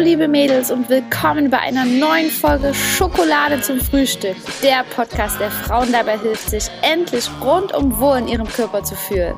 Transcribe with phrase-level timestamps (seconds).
[0.00, 4.34] Hallo liebe Mädels und willkommen bei einer neuen Folge Schokolade zum Frühstück.
[4.62, 9.34] Der Podcast, der Frauen dabei hilft, sich endlich rundum wohl in ihrem Körper zu fühlen.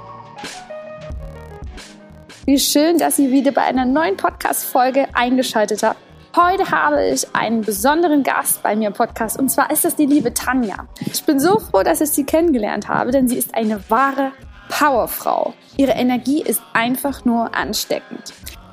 [2.45, 5.99] Wie schön, dass ihr wieder bei einer neuen Podcast-Folge eingeschaltet habt.
[6.37, 10.07] Heute habe ich einen besonderen Gast bei mir im Podcast und zwar ist das die
[10.07, 10.87] liebe Tanja.
[11.01, 14.31] Ich bin so froh, dass ich sie kennengelernt habe, denn sie ist eine wahre
[14.69, 15.55] Powerfrau.
[15.77, 18.33] Ihre Energie ist einfach nur ansteckend.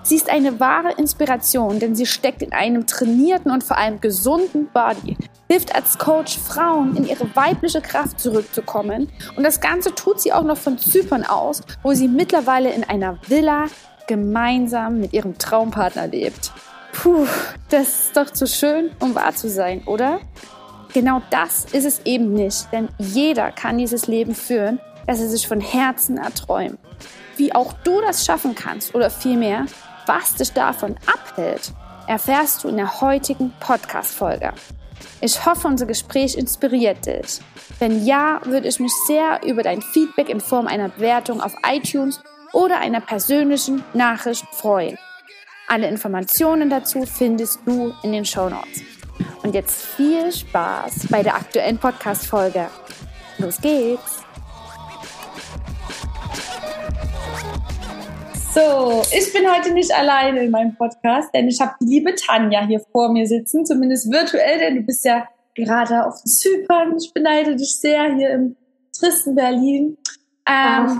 [0.10, 4.68] Sie ist eine wahre Inspiration, denn sie steckt in einem trainierten und vor allem gesunden
[4.74, 5.16] Body,
[5.48, 10.42] hilft als Coach Frauen in ihre weibliche Kraft zurückzukommen und das Ganze tut sie auch
[10.42, 13.66] noch von Zypern aus, wo sie mittlerweile in einer Villa
[14.08, 16.54] gemeinsam mit ihrem Traumpartner lebt.
[16.92, 17.28] Puh,
[17.70, 20.22] das ist doch zu schön, um wahr zu sein, oder?
[20.92, 25.48] Genau das ist es eben nicht, denn jeder kann dieses Leben führen, das er sich
[25.48, 26.80] von Herzen erträumt.
[27.38, 29.68] Wie auch du das schaffen kannst oder vielmehr,
[30.10, 31.72] was dich davon abhält,
[32.08, 34.54] erfährst du in der heutigen Podcast-Folge.
[35.22, 37.40] Ich hoffe, unser Gespräch inspiriert dich.
[37.78, 42.20] Wenn ja, würde ich mich sehr über dein Feedback in Form einer Bewertung auf iTunes
[42.54, 44.98] oder einer persönlichen Nachricht freuen.
[45.68, 48.82] Alle Informationen dazu findest du in den Show Notes.
[49.44, 52.68] Und jetzt viel Spaß bei der aktuellen Podcast-Folge.
[53.38, 54.29] Los geht's!
[58.52, 62.66] So, ich bin heute nicht alleine in meinem Podcast, denn ich habe die liebe Tanja
[62.66, 66.98] hier vor mir sitzen, zumindest virtuell, denn du bist ja gerade auf Zypern.
[66.98, 68.56] Ich beneide dich sehr hier im
[68.92, 69.98] tristen Berlin.
[70.48, 71.00] Ähm,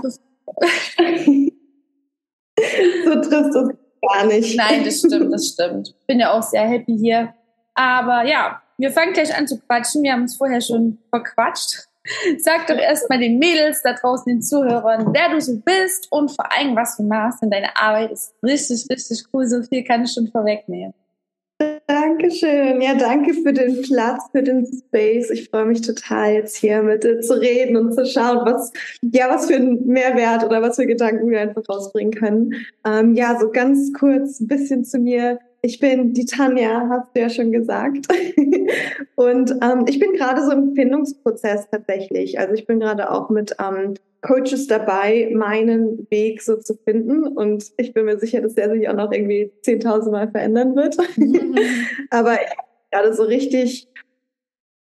[3.04, 4.56] so trist ist gar nicht.
[4.56, 5.96] Nein, das stimmt, das stimmt.
[6.06, 7.34] Bin ja auch sehr happy hier.
[7.74, 10.04] Aber ja, wir fangen gleich an zu quatschen.
[10.04, 11.89] Wir haben uns vorher schon verquatscht.
[12.38, 16.46] Sag doch erstmal den Mädels da draußen, den Zuhörern, wer du so bist und vor
[16.52, 17.42] allem, was du machst.
[17.42, 19.46] Denn deine Arbeit ist richtig, richtig cool.
[19.46, 20.94] So viel kann ich schon vorwegnehmen.
[21.86, 22.80] Dankeschön.
[22.80, 25.28] Ja, danke für den Platz, für den Space.
[25.30, 28.72] Ich freue mich total, jetzt hier mit dir zu reden und zu schauen, was,
[29.02, 32.54] ja, was für einen Mehrwert oder was für Gedanken wir einfach rausbringen können.
[32.86, 35.38] Ähm, ja, so ganz kurz ein bisschen zu mir.
[35.62, 38.06] Ich bin die Tanja, hast du ja schon gesagt.
[39.16, 42.38] und ähm, ich bin gerade so im Findungsprozess tatsächlich.
[42.38, 47.26] Also ich bin gerade auch mit ähm, Coaches dabei, meinen Weg so zu finden.
[47.26, 50.96] Und ich bin mir sicher, dass der sich auch noch irgendwie 10.000 Mal verändern wird.
[51.16, 51.58] Mhm.
[52.10, 52.56] Aber ich bin
[52.90, 53.88] gerade so richtig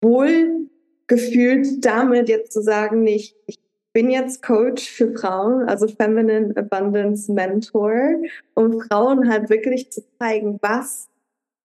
[0.02, 0.68] wohl
[1.08, 3.60] gefühlt damit jetzt zu sagen, nicht, ich
[3.96, 7.94] bin jetzt Coach für Frauen, also Feminine Abundance Mentor,
[8.54, 11.08] um Frauen halt wirklich zu zeigen, was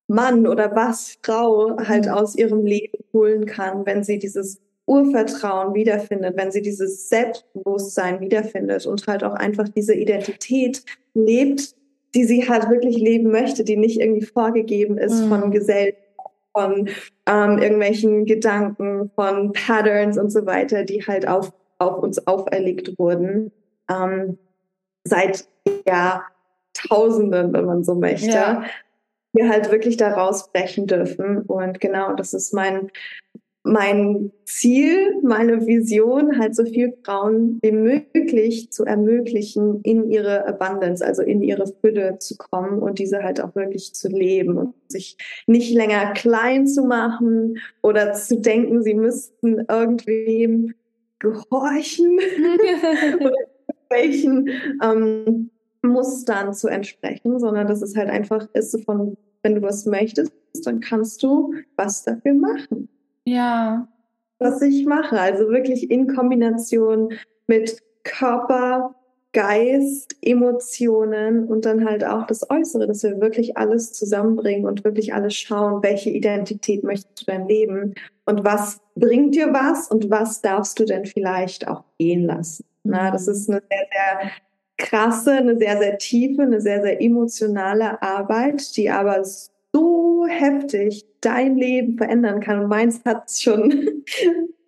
[0.06, 2.12] Mann oder was Frau halt mhm.
[2.12, 8.86] aus ihrem Leben holen kann, wenn sie dieses Urvertrauen wiederfindet, wenn sie dieses Selbstbewusstsein wiederfindet
[8.86, 11.74] und halt auch einfach diese Identität lebt,
[12.14, 15.28] die sie halt wirklich leben möchte, die nicht irgendwie vorgegeben ist mhm.
[15.30, 15.98] von Gesellschaft,
[16.52, 16.88] von
[17.26, 23.52] ähm, irgendwelchen Gedanken, von Patterns und so weiter, die halt auf auf uns auferlegt wurden,
[23.90, 24.38] ähm,
[25.04, 25.48] seit
[25.86, 28.64] Jahrtausenden, wenn man so möchte, ja.
[29.32, 31.42] wir halt wirklich da rausbrechen dürfen.
[31.42, 32.90] Und genau, das ist mein,
[33.62, 41.04] mein Ziel, meine Vision, halt so viel Frauen wie möglich zu ermöglichen, in ihre Abundance,
[41.04, 45.16] also in ihre Fülle zu kommen und diese halt auch wirklich zu leben und sich
[45.46, 50.74] nicht länger klein zu machen oder zu denken, sie müssten irgendwem
[51.20, 52.18] gehorchen
[53.20, 53.32] oder
[53.88, 54.48] welchen
[54.82, 55.50] ähm,
[55.82, 60.32] Mustern zu entsprechen, sondern das ist halt einfach, ist von, wenn du was möchtest,
[60.64, 62.88] dann kannst du was dafür machen.
[63.24, 63.88] Ja.
[64.38, 67.12] Was ich mache, also wirklich in Kombination
[67.46, 68.94] mit Körper,
[69.32, 75.14] Geist, Emotionen und dann halt auch das Äußere, dass wir wirklich alles zusammenbringen und wirklich
[75.14, 77.94] alles schauen, welche Identität möchtest du dein Leben
[78.26, 82.64] und was bringt dir was und was darfst du denn vielleicht auch gehen lassen.
[82.82, 84.30] Na, das ist eine sehr, sehr
[84.78, 91.56] krasse, eine sehr, sehr tiefe, eine sehr, sehr emotionale Arbeit, die aber so heftig dein
[91.56, 92.60] Leben verändern kann.
[92.60, 94.04] Und meins hat es schon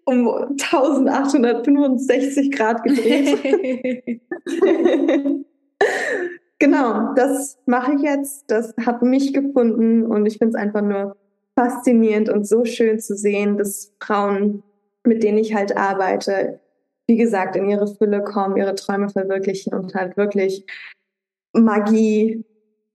[0.04, 4.20] um 1865 Grad gedreht.
[6.58, 8.50] genau, das mache ich jetzt.
[8.50, 11.16] Das hat mich gefunden und ich finde es einfach nur
[11.54, 14.64] faszinierend und so schön zu sehen, dass Frauen,
[15.04, 16.58] mit denen ich halt arbeite,
[17.06, 20.64] wie gesagt, in ihre Fülle kommen, ihre Träume verwirklichen und halt wirklich
[21.52, 22.44] Magie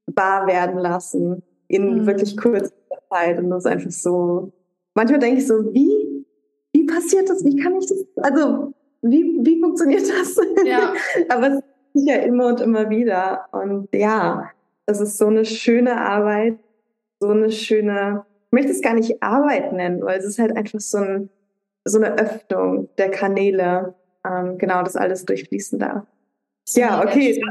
[0.07, 2.07] wahr werden lassen in mhm.
[2.07, 2.74] wirklich kurzer
[3.09, 3.38] Zeit.
[3.38, 4.54] Und das ist einfach so.
[4.95, 6.06] Manchmal denke ich so, wie
[6.87, 7.43] passiert das?
[7.45, 8.05] Wie kann ich das?
[8.17, 10.37] Also, wie, wie funktioniert das?
[10.65, 10.93] Ja.
[11.29, 11.63] Aber es
[11.93, 13.45] ist ja immer und immer wieder.
[13.51, 14.49] Und ja,
[14.85, 16.57] Das ist so eine schöne Arbeit,
[17.19, 20.79] so eine schöne, ich möchte es gar nicht Arbeit nennen, weil es ist halt einfach
[20.79, 21.29] so, ein,
[21.85, 23.95] so eine Öffnung der Kanäle,
[24.25, 26.03] ähm, genau, das alles durchfließen darf.
[26.75, 27.41] Ja, okay.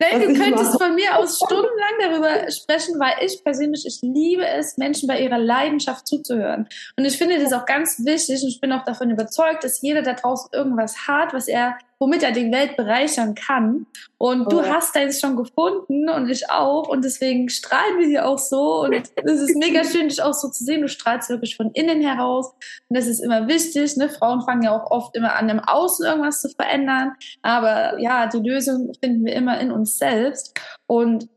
[0.00, 4.76] Nein, du könntest von mir aus stundenlang darüber sprechen, weil ich persönlich, ich liebe es,
[4.76, 6.68] Menschen bei ihrer Leidenschaft zuzuhören.
[6.96, 10.02] Und ich finde das auch ganz wichtig und ich bin auch davon überzeugt, dass jeder
[10.02, 13.86] da draußen irgendwas hat, was er womit er die Welt bereichern kann.
[14.18, 14.50] Und oh.
[14.50, 16.88] du hast deins schon gefunden und ich auch.
[16.88, 18.82] Und deswegen strahlen wir hier auch so.
[18.84, 20.82] Und es ist mega schön, dich auch so zu sehen.
[20.82, 22.52] Du strahlst wirklich von innen heraus.
[22.88, 23.96] Und das ist immer wichtig.
[23.96, 24.08] Ne?
[24.08, 27.12] Frauen fangen ja auch oft immer an, im Außen irgendwas zu verändern.
[27.42, 30.58] Aber ja, die Lösung finden wir immer in uns selbst.
[30.86, 31.28] Und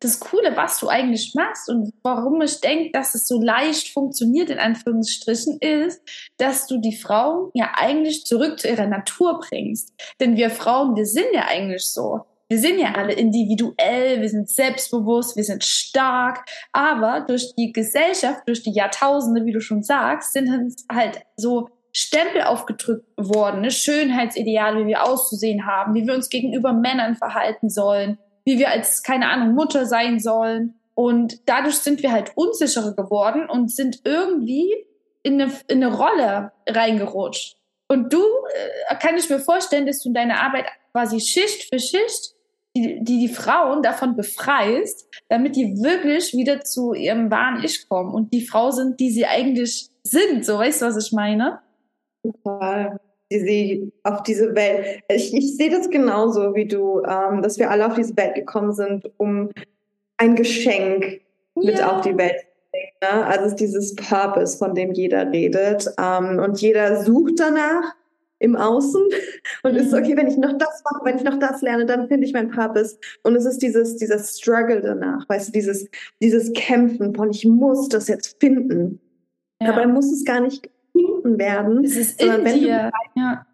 [0.00, 4.48] das Coole, was du eigentlich machst und warum ich denke, dass es so leicht funktioniert,
[4.50, 6.00] in Anführungsstrichen, ist,
[6.38, 9.92] dass du die Frauen ja eigentlich zurück zu ihrer Natur bringst.
[10.18, 12.22] Denn wir Frauen, wir sind ja eigentlich so.
[12.48, 18.40] Wir sind ja alle individuell, wir sind selbstbewusst, wir sind stark, aber durch die Gesellschaft,
[18.46, 23.70] durch die Jahrtausende, wie du schon sagst, sind uns halt so Stempel aufgedrückt worden, ne?
[23.70, 28.18] Schönheitsideale, wie wir auszusehen haben, wie wir uns gegenüber Männern verhalten sollen,
[28.50, 30.74] wie wir als, keine Ahnung, Mutter sein sollen.
[30.94, 34.74] Und dadurch sind wir halt unsicherer geworden und sind irgendwie
[35.22, 37.56] in eine, in eine Rolle reingerutscht.
[37.88, 41.78] Und du, äh, kann ich mir vorstellen, dass du in deiner Arbeit quasi Schicht für
[41.78, 42.34] Schicht
[42.76, 48.12] die, die, die Frauen davon befreist, damit die wirklich wieder zu ihrem wahren Ich kommen
[48.12, 50.44] und die Frau sind, die sie eigentlich sind.
[50.44, 51.60] So, weißt du, was ich meine?
[52.22, 52.98] Total
[53.30, 55.02] die sie auf diese Welt.
[55.08, 58.72] Ich, ich sehe das genauso wie du, ähm, dass wir alle auf diese Welt gekommen
[58.72, 59.50] sind, um
[60.16, 61.20] ein Geschenk ja.
[61.54, 62.92] mit auf die Welt zu bringen.
[63.02, 63.26] Ne?
[63.26, 65.86] Also ist dieses Purpose, von dem jeder redet.
[65.98, 67.94] Ähm, und jeder sucht danach
[68.40, 69.02] im Außen
[69.62, 69.78] und mhm.
[69.78, 72.32] ist okay, wenn ich noch das mache, wenn ich noch das lerne, dann finde ich
[72.32, 72.98] mein Purpose.
[73.22, 75.88] Und es ist dieses, dieser Struggle danach, weißt du, dieses,
[76.20, 79.00] dieses Kämpfen von ich muss das jetzt finden.
[79.60, 79.68] Ja.
[79.68, 80.68] Dabei muss es gar nicht
[81.20, 81.84] gefunden werden.
[81.84, 82.90] Es ist in wenn dir.
[83.14, 83.46] Du, ja.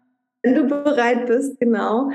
[0.43, 2.11] Wenn du bereit bist, genau,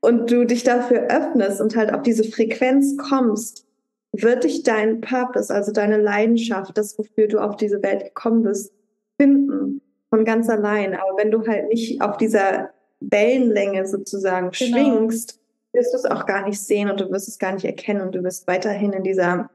[0.00, 3.66] und du dich dafür öffnest und halt auf diese Frequenz kommst,
[4.12, 8.72] wird dich dein Purpose, also deine Leidenschaft, das, wofür du auf diese Welt gekommen bist,
[9.20, 9.82] finden.
[10.10, 10.94] Von ganz allein.
[10.94, 14.78] Aber wenn du halt nicht auf dieser Wellenlänge sozusagen genau.
[14.78, 15.38] schwingst,
[15.74, 18.14] wirst du es auch gar nicht sehen und du wirst es gar nicht erkennen und
[18.14, 19.50] du wirst weiterhin in dieser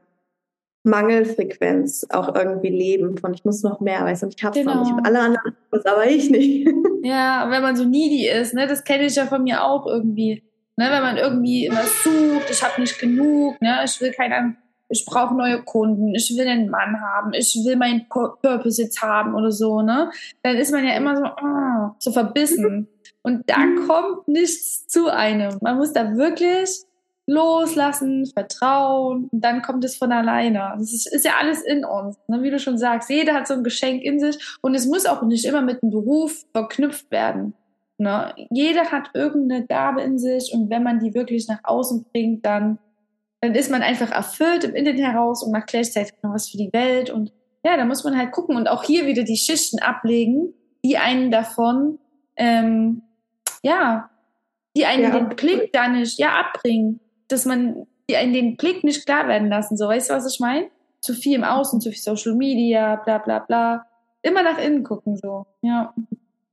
[0.84, 4.74] Mangelfrequenz auch irgendwie leben von ich muss noch mehr, weißt du, ich hab's genau.
[4.74, 4.90] noch nicht.
[4.90, 5.02] Genau.
[5.08, 6.68] Alle anderen was, aber ich nicht.
[7.02, 10.42] Ja, wenn man so needy ist, ne, das kenne ich ja von mir auch irgendwie.
[10.76, 14.56] Ne, wenn man irgendwie immer sucht, ich habe nicht genug, ne, ich will keinen,
[14.88, 19.34] ich brauche neue Kunden, ich will einen Mann haben, ich will meinen Purpose jetzt haben
[19.34, 20.10] oder so, ne,
[20.42, 22.88] dann ist man ja immer so, oh, so verbissen.
[23.22, 23.86] Und da mhm.
[23.86, 25.58] kommt nichts zu einem.
[25.60, 26.84] Man muss da wirklich
[27.26, 30.74] loslassen, vertrauen und dann kommt es von alleine.
[30.78, 32.18] Das ist, ist ja alles in uns.
[32.28, 32.42] Ne?
[32.42, 35.22] Wie du schon sagst, jeder hat so ein Geschenk in sich und es muss auch
[35.22, 37.54] nicht immer mit einem Beruf verknüpft werden.
[37.96, 38.34] Ne?
[38.50, 42.78] Jeder hat irgendeine Gabe in sich und wenn man die wirklich nach außen bringt, dann,
[43.40, 46.72] dann ist man einfach erfüllt im Innen heraus und macht gleichzeitig noch was für die
[46.72, 47.32] Welt und
[47.64, 50.52] ja, da muss man halt gucken und auch hier wieder die Schichten ablegen,
[50.84, 51.98] die einen davon,
[52.36, 53.00] ähm,
[53.62, 54.10] ja,
[54.76, 55.10] die einen ja.
[55.10, 57.00] den Blick da nicht, ja, abbringen
[57.34, 59.76] dass man in den Blick nicht klar werden lassen.
[59.76, 60.68] So, weißt du, was ich meine?
[61.00, 63.86] Zu viel im Außen, zu viel Social Media, bla bla bla.
[64.22, 65.46] Immer nach innen gucken, so.
[65.60, 65.94] Ja.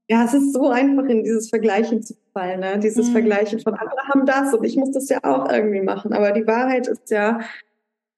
[0.10, 2.78] Ja, es ist so einfach, in dieses Vergleichen zu fallen, ne?
[2.80, 3.14] Dieses mhm.
[3.14, 6.12] Vergleichen von andere haben das und ich muss das ja auch irgendwie machen.
[6.12, 7.40] Aber die Wahrheit ist ja,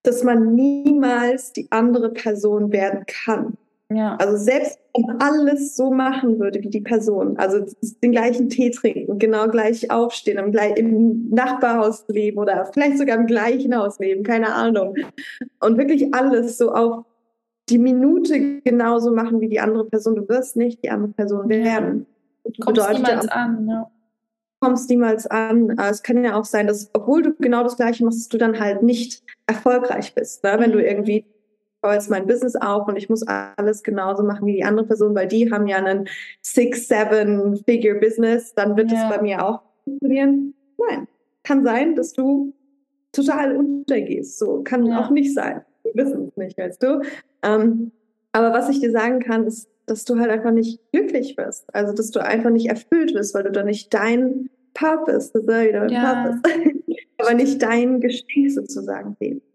[0.02, 3.58] dass man niemals die andere Person werden kann.
[3.96, 4.16] Ja.
[4.18, 7.66] Also selbst wenn alles so machen würde wie die Person, also
[8.04, 13.26] den gleichen Tee trinken, genau gleich aufstehen, im, im Nachbarhaus leben oder vielleicht sogar im
[13.26, 14.96] gleichen Haus leben, keine Ahnung.
[15.60, 17.06] Und wirklich alles so auf
[17.70, 20.16] die Minute genauso machen wie die andere Person.
[20.16, 22.06] Du wirst nicht die andere Person werden.
[22.44, 22.66] Ja.
[22.66, 23.92] Kommst niemals an, ja.
[24.60, 25.78] Kommst niemals an.
[25.80, 28.84] Es kann ja auch sein, dass, obwohl du genau das Gleiche machst, du dann halt
[28.84, 30.44] nicht erfolgreich bist.
[30.44, 30.56] Ne?
[30.58, 30.86] Wenn du mhm.
[30.86, 31.26] irgendwie
[31.84, 35.14] baue jetzt mein Business auf und ich muss alles genauso machen wie die andere Person,
[35.14, 36.08] weil die haben ja einen
[36.42, 39.10] six, seven Figure Business, dann wird es ja.
[39.10, 40.56] bei mir auch funktionieren.
[40.78, 41.08] Nein,
[41.44, 42.54] kann sein, dass du
[43.12, 44.40] total untergehst.
[44.40, 45.00] So kann ja.
[45.00, 45.62] auch nicht sein.
[45.84, 47.02] Wir wissen es nicht, weißt du.
[47.44, 47.92] Ähm,
[48.32, 51.66] aber was ich dir sagen kann, ist, dass du halt einfach nicht glücklich bist.
[51.76, 55.48] Also, dass du einfach nicht erfüllt bist, weil du da nicht dein Purpose, das ist
[55.48, 56.40] wieder ja.
[56.42, 56.72] Purpose,
[57.18, 59.53] aber nicht dein Geschenk sozusagen lebst.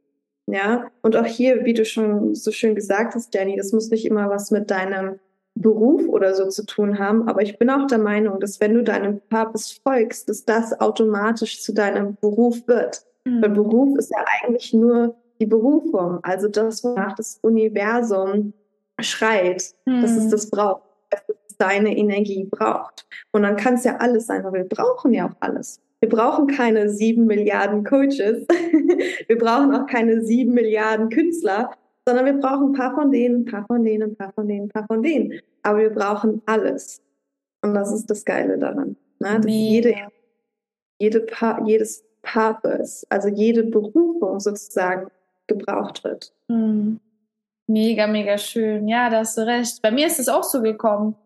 [0.51, 4.07] Ja, und auch hier, wie du schon so schön gesagt hast, Danny, das muss nicht
[4.07, 5.19] immer was mit deinem
[5.55, 8.83] Beruf oder so zu tun haben, aber ich bin auch der Meinung, dass wenn du
[8.83, 13.03] deinem Purpose folgst, dass das automatisch zu deinem Beruf wird.
[13.25, 13.43] Mhm.
[13.43, 18.55] Weil Beruf ist ja eigentlich nur die Berufung, also das, wonach das Universum
[19.01, 20.01] schreit, mhm.
[20.01, 20.31] dass es hm.
[20.31, 23.07] das braucht, dass es deine Energie braucht.
[23.33, 25.81] Und dann kann es ja alles sein, weil wir brauchen ja auch alles.
[26.01, 28.47] Wir brauchen keine sieben Milliarden Coaches.
[29.27, 31.71] wir brauchen auch keine sieben Milliarden Künstler,
[32.07, 34.67] sondern wir brauchen ein paar von denen, ein paar von denen, ein paar von denen,
[34.67, 35.41] ein paar von denen.
[35.63, 37.03] Aber wir brauchen alles.
[37.63, 38.97] Und das ist das Geile daran.
[39.19, 39.41] Ne?
[39.41, 39.95] Dass jede,
[40.99, 45.11] jede pa jedes Purpose, also jede Berufung sozusagen
[45.47, 46.33] gebraucht wird.
[46.49, 47.01] Mhm.
[47.67, 48.89] Mega, mega schön.
[48.89, 49.83] Ja, da hast du recht.
[49.83, 51.17] Bei mir ist es auch so gekommen.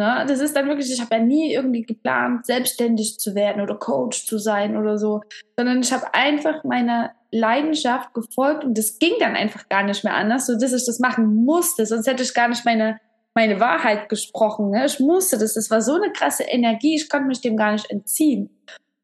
[0.00, 0.24] Ne?
[0.26, 4.24] Das ist dann wirklich, ich habe ja nie irgendwie geplant, selbstständig zu werden oder Coach
[4.24, 5.20] zu sein oder so,
[5.58, 10.14] sondern ich habe einfach meiner Leidenschaft gefolgt und das ging dann einfach gar nicht mehr
[10.14, 12.98] anders, so dass ich das machen musste, sonst hätte ich gar nicht meine,
[13.34, 14.70] meine Wahrheit gesprochen.
[14.70, 14.86] Ne?
[14.86, 17.90] Ich musste das, das war so eine krasse Energie, ich konnte mich dem gar nicht
[17.90, 18.48] entziehen.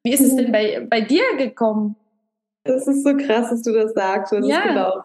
[0.02, 1.96] Wie ist es denn bei, bei dir gekommen?
[2.64, 4.32] Das ist so krass, dass du das sagst.
[4.32, 4.62] Das ja.
[4.62, 5.04] Genau.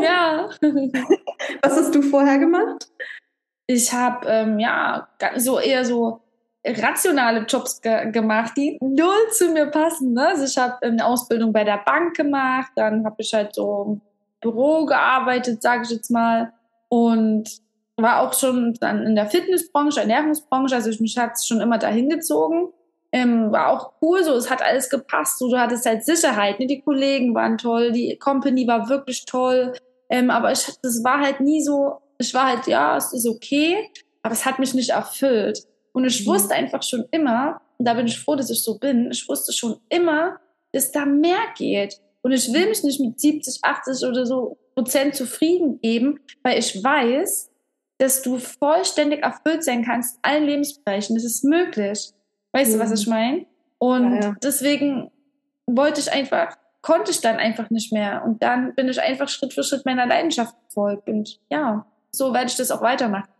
[0.00, 0.50] ja.
[1.62, 2.86] Was hast du vorher gemacht?
[3.70, 6.20] Ich habe ähm, ja so eher so
[6.66, 10.14] rationale Jobs ge gemacht, die null zu mir passen.
[10.14, 10.28] Ne?
[10.28, 14.00] Also ich habe eine Ausbildung bei der Bank gemacht, dann habe ich halt so im
[14.40, 16.52] Büro gearbeitet, sage ich jetzt mal,
[16.88, 17.60] und
[17.96, 22.08] war auch schon dann in der Fitnessbranche, Ernährungsbranche, also ich, mich hat schon immer dahin
[22.08, 22.68] gezogen.
[23.10, 26.66] Ähm, war auch cool, so es hat alles gepasst, so du hattest halt Sicherheit, ne?
[26.66, 29.72] die Kollegen waren toll, die Company war wirklich toll,
[30.10, 33.88] ähm, aber ich, das war halt nie so ich war halt, ja, es ist okay,
[34.22, 35.60] aber es hat mich nicht erfüllt.
[35.92, 36.32] Und ich mhm.
[36.32, 39.52] wusste einfach schon immer, und da bin ich froh, dass ich so bin, ich wusste
[39.52, 40.38] schon immer,
[40.72, 42.00] dass da mehr geht.
[42.22, 46.82] Und ich will mich nicht mit 70, 80 oder so Prozent zufrieden geben, weil ich
[46.82, 47.50] weiß,
[47.98, 51.16] dass du vollständig erfüllt sein kannst in allen Lebensbereichen.
[51.16, 52.12] Das ist möglich.
[52.52, 52.74] Weißt mhm.
[52.74, 53.12] du, was ich mhm.
[53.12, 53.46] meine?
[53.78, 54.36] Und ja, ja.
[54.42, 55.10] deswegen
[55.66, 58.22] wollte ich einfach, konnte ich dann einfach nicht mehr.
[58.24, 61.08] Und dann bin ich einfach Schritt für Schritt meiner Leidenschaft gefolgt.
[61.08, 61.86] Und ja,
[62.18, 63.30] so werde ich das auch weitermachen.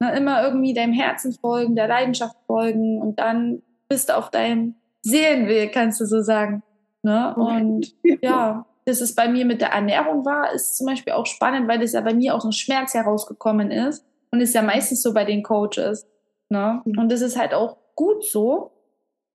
[0.00, 4.74] Ne, immer irgendwie deinem Herzen folgen, der Leidenschaft folgen und dann bist du auf deinem
[5.02, 6.62] Seelenweg, kannst du so sagen.
[7.02, 7.34] Ne?
[7.36, 11.68] Und ja, dass es bei mir mit der Ernährung war, ist zum Beispiel auch spannend,
[11.68, 15.12] weil das ja bei mir aus einem Schmerz herausgekommen ist und ist ja meistens so
[15.12, 16.06] bei den Coaches.
[16.48, 16.82] Ne?
[16.84, 16.98] Mhm.
[16.98, 18.72] Und das ist halt auch gut so,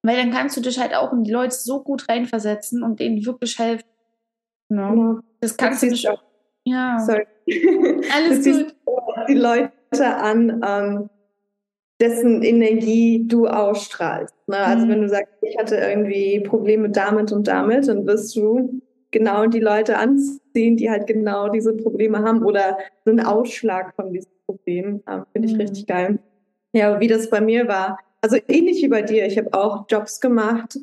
[0.01, 3.25] weil dann kannst du dich halt auch in die Leute so gut reinversetzen und denen
[3.25, 3.87] wirklich helfen.
[4.69, 4.81] Ne?
[4.81, 5.19] Ja.
[5.39, 6.23] Das kannst das du dich auch.
[6.65, 6.99] Ja.
[6.99, 7.25] Sorry.
[8.13, 8.75] Alles gut.
[9.27, 9.71] Die Leute
[10.17, 11.09] an, ähm,
[11.99, 14.35] dessen Energie du ausstrahlst.
[14.47, 14.57] Ne?
[14.57, 14.89] Also mhm.
[14.89, 19.59] wenn du sagst, ich hatte irgendwie Probleme damit und damit, dann wirst du genau die
[19.59, 25.01] Leute anziehen, die halt genau diese Probleme haben oder so einen Ausschlag von diesem Problem.
[25.09, 25.61] Ähm, Finde ich mhm.
[25.61, 26.19] richtig geil.
[26.73, 27.97] Ja, wie das bei mir war.
[28.21, 29.25] Also ähnlich wie bei dir.
[29.25, 30.77] Ich habe auch Jobs gemacht,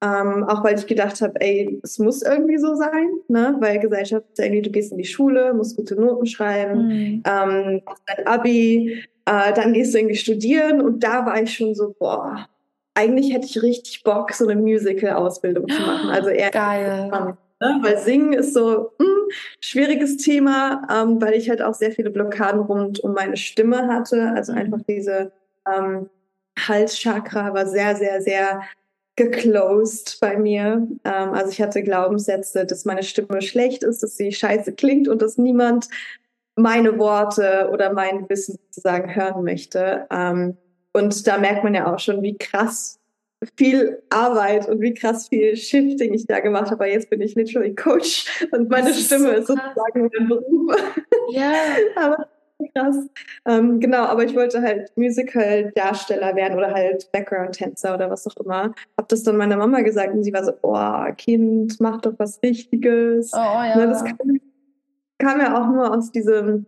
[0.00, 3.56] ähm, auch weil ich gedacht habe, ey, es muss irgendwie so sein, ne?
[3.58, 7.22] Weil Gesellschaft ist irgendwie, du gehst in die Schule, musst gute Noten schreiben, mhm.
[7.26, 11.94] ähm, dein Abi, äh, dann gehst du irgendwie studieren und da war ich schon so,
[11.98, 12.48] boah,
[12.94, 16.10] eigentlich hätte ich richtig Bock, so eine Musical-Ausbildung zu machen.
[16.10, 17.08] Also eher geil.
[17.60, 17.78] ne?
[17.82, 19.28] Weil Singen ist so ein hm,
[19.60, 24.32] schwieriges Thema, ähm, weil ich halt auch sehr viele Blockaden rund um meine Stimme hatte.
[24.34, 24.58] Also mhm.
[24.58, 25.32] einfach diese
[25.72, 26.08] ähm,
[26.58, 28.62] Halschakra war sehr, sehr, sehr
[29.18, 30.86] geclosed bei mir.
[31.04, 35.20] Ähm, also ich hatte Glaubenssätze, dass meine Stimme schlecht ist, dass sie scheiße klingt und
[35.20, 35.88] dass niemand
[36.54, 40.06] meine Worte oder mein Wissen sozusagen hören möchte.
[40.10, 40.56] Ähm,
[40.92, 42.98] und da merkt man ja auch schon, wie krass
[43.56, 46.84] viel Arbeit und wie krass viel Shifting ich da gemacht habe.
[46.84, 50.76] Aber jetzt bin ich literally Coach und meine Stimme ist, so ist sozusagen mein Beruf.
[51.30, 51.52] Ja.
[51.96, 52.28] Aber
[52.74, 52.96] krass.
[53.46, 58.74] Ähm, genau, aber ich wollte halt Musical-Darsteller werden oder halt Background-Tänzer oder was auch immer.
[58.96, 62.40] Hab das dann meiner Mama gesagt und sie war so, oh, Kind, mach doch was
[62.42, 63.32] Richtiges.
[63.32, 63.76] Oh, ja.
[63.76, 64.40] Ne, das kam,
[65.18, 66.66] kam ja auch nur aus diesem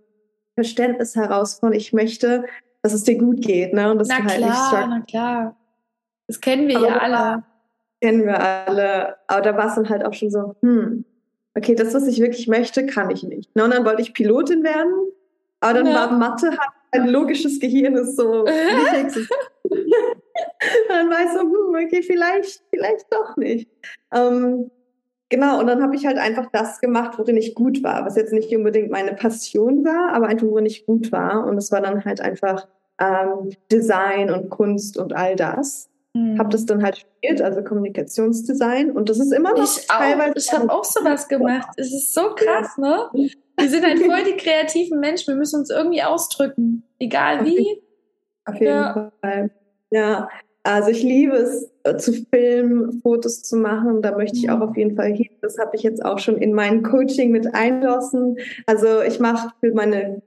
[0.54, 2.44] Verständnis heraus von, ich möchte,
[2.82, 3.74] dass es dir gut geht.
[3.74, 3.90] Ne?
[3.90, 5.56] Und dass na du halt klar, nicht na klar.
[6.26, 7.42] Das kennen wir aber ja alle.
[8.00, 9.16] Kennen wir alle.
[9.26, 11.04] Aber da war es dann halt auch schon so, hm,
[11.54, 13.54] okay, das, was ich wirklich möchte, kann ich nicht.
[13.56, 13.64] Ne?
[13.64, 14.92] Und dann wollte ich Pilotin werden
[15.60, 15.94] aber dann ja.
[15.94, 18.44] war Mathe, hat ein logisches Gehirn ist so
[20.88, 23.68] dann war ich so, hm, okay, vielleicht, vielleicht doch nicht.
[24.12, 24.70] Ähm,
[25.28, 28.32] genau, und dann habe ich halt einfach das gemacht, worin ich gut war, was jetzt
[28.32, 31.46] nicht unbedingt meine Passion war, aber einfach, worin ich gut war.
[31.46, 32.66] Und es war dann halt einfach
[33.00, 35.88] ähm, Design und Kunst und all das.
[36.12, 36.38] Mhm.
[36.38, 38.90] Habe das dann halt studiert, also Kommunikationsdesign.
[38.90, 40.32] Und das ist immer noch ich teilweise.
[40.32, 40.36] Auch.
[40.36, 41.68] Ich habe auch sowas gemacht.
[41.76, 43.08] Es ist so krass, ne?
[43.60, 45.34] Wir sind halt voll die kreativen Menschen.
[45.34, 46.84] Wir müssen uns irgendwie ausdrücken.
[46.98, 47.82] Egal wie.
[48.44, 49.12] Auf jeden ja.
[49.20, 49.50] Fall.
[49.90, 50.28] Ja.
[50.62, 54.02] Also ich liebe es äh, zu filmen, Fotos zu machen.
[54.02, 55.30] Da möchte ich auch auf jeden Fall hin.
[55.40, 58.36] Das habe ich jetzt auch schon in mein Coaching mit einlassen.
[58.66, 60.22] Also ich mache für meine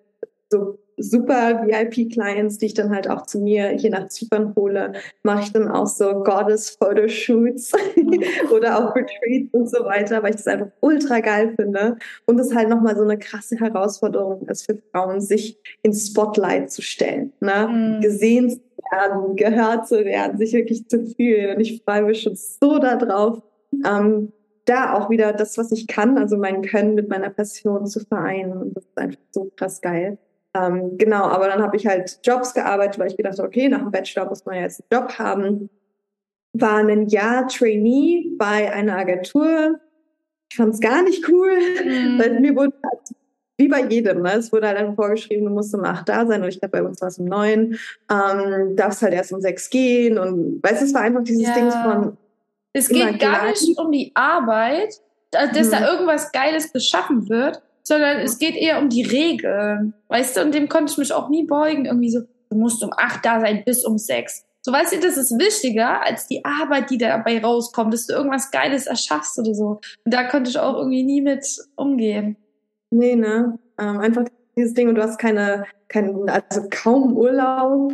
[0.49, 5.43] so super VIP-Clients, die ich dann halt auch zu mir hier nach Zypern hole, mache
[5.43, 8.23] ich dann auch so Goddess-Photoshoots mhm.
[8.51, 12.53] oder auch Retreats und so weiter, weil ich das einfach ultra geil finde und es
[12.53, 17.67] halt nochmal so eine krasse Herausforderung ist für Frauen, sich ins Spotlight zu stellen, ne?
[17.67, 18.01] Mhm.
[18.01, 22.35] gesehen zu werden, gehört zu werden, sich wirklich zu fühlen und ich freue mich schon
[22.35, 23.41] so darauf,
[23.85, 24.31] ähm,
[24.65, 28.53] da auch wieder das, was ich kann, also mein Können mit meiner Passion zu vereinen
[28.53, 30.17] und das ist einfach so krass geil.
[30.55, 33.79] Ähm, genau, aber dann habe ich halt Jobs gearbeitet, weil ich gedacht habe, okay, nach
[33.79, 35.69] dem Bachelor muss man ja jetzt einen Job haben.
[36.53, 39.79] War ein Jahr Trainee bei einer Agentur.
[40.51, 41.51] Ich fand es gar nicht cool,
[41.83, 42.19] mhm.
[42.19, 43.01] weil mir wurde halt,
[43.57, 44.33] wie bei jedem, ne?
[44.33, 46.83] es wurde halt dann vorgeschrieben, du musst um acht da sein und ich glaube, bei
[46.83, 47.79] uns war es um neun,
[48.11, 51.53] ähm, darfst halt erst um sechs gehen und weißt du, es war einfach dieses ja.
[51.55, 52.17] Ding von...
[52.73, 54.99] Es geht gar nicht um die Arbeit,
[55.31, 55.71] dass mhm.
[55.71, 59.93] da irgendwas Geiles geschaffen wird, sondern es geht eher um die Regeln.
[60.07, 61.85] Weißt du, und dem konnte ich mich auch nie beugen.
[61.85, 64.45] Irgendwie so, du musst um acht da sein bis um sechs.
[64.61, 68.49] So, weißt du, das ist wichtiger als die Arbeit, die dabei rauskommt, dass du irgendwas
[68.49, 69.81] Geiles erschaffst oder so.
[70.05, 72.37] Und da konnte ich auch irgendwie nie mit umgehen.
[72.89, 73.59] Nee, ne?
[73.77, 74.23] Ähm, einfach
[74.55, 77.93] dieses Ding und du hast keine, kein, also kaum Urlaub.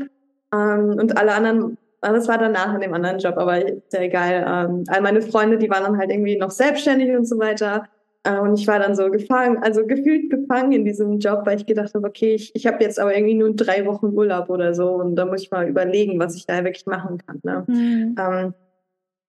[0.54, 4.46] Ähm, und alle anderen, das war danach in dem anderen Job, aber sehr egal.
[4.48, 7.86] Ähm, all meine Freunde, die waren dann halt irgendwie noch selbstständig und so weiter.
[8.24, 11.66] Äh, und ich war dann so gefangen, also gefühlt gefangen in diesem Job, weil ich
[11.66, 14.94] gedacht habe, okay, ich, ich habe jetzt aber irgendwie nur drei Wochen Urlaub oder so
[14.96, 17.40] und da muss ich mal überlegen, was ich da wirklich machen kann.
[17.44, 17.64] Ne?
[17.68, 18.16] Mhm.
[18.20, 18.54] Ähm,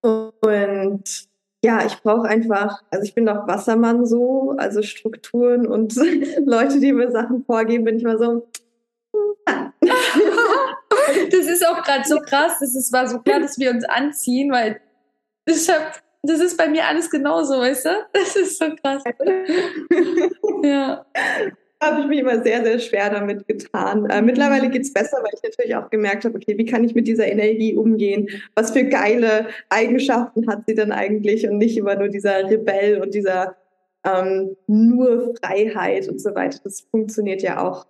[0.02, 1.28] und
[1.62, 5.94] ja, ich brauche einfach, also ich bin doch Wassermann so, also Strukturen und
[6.46, 8.48] Leute, die mir Sachen vorgeben, bin ich mal so.
[11.30, 14.50] das ist auch gerade so krass, das ist, war so klar, dass wir uns anziehen,
[14.50, 14.80] weil
[15.46, 15.84] ich habe
[16.22, 17.90] das ist bei mir alles genauso, weißt du?
[18.12, 19.02] Das ist so krass.
[20.62, 21.06] ja.
[21.82, 24.04] Habe ich mich immer sehr, sehr schwer damit getan.
[24.10, 26.94] Äh, mittlerweile geht es besser, weil ich natürlich auch gemerkt habe, okay, wie kann ich
[26.94, 28.28] mit dieser Energie umgehen?
[28.54, 33.14] Was für geile Eigenschaften hat sie denn eigentlich und nicht immer nur dieser Rebell und
[33.14, 33.56] dieser
[34.04, 36.58] ähm, nur Freiheit und so weiter.
[36.64, 37.86] Das funktioniert ja auch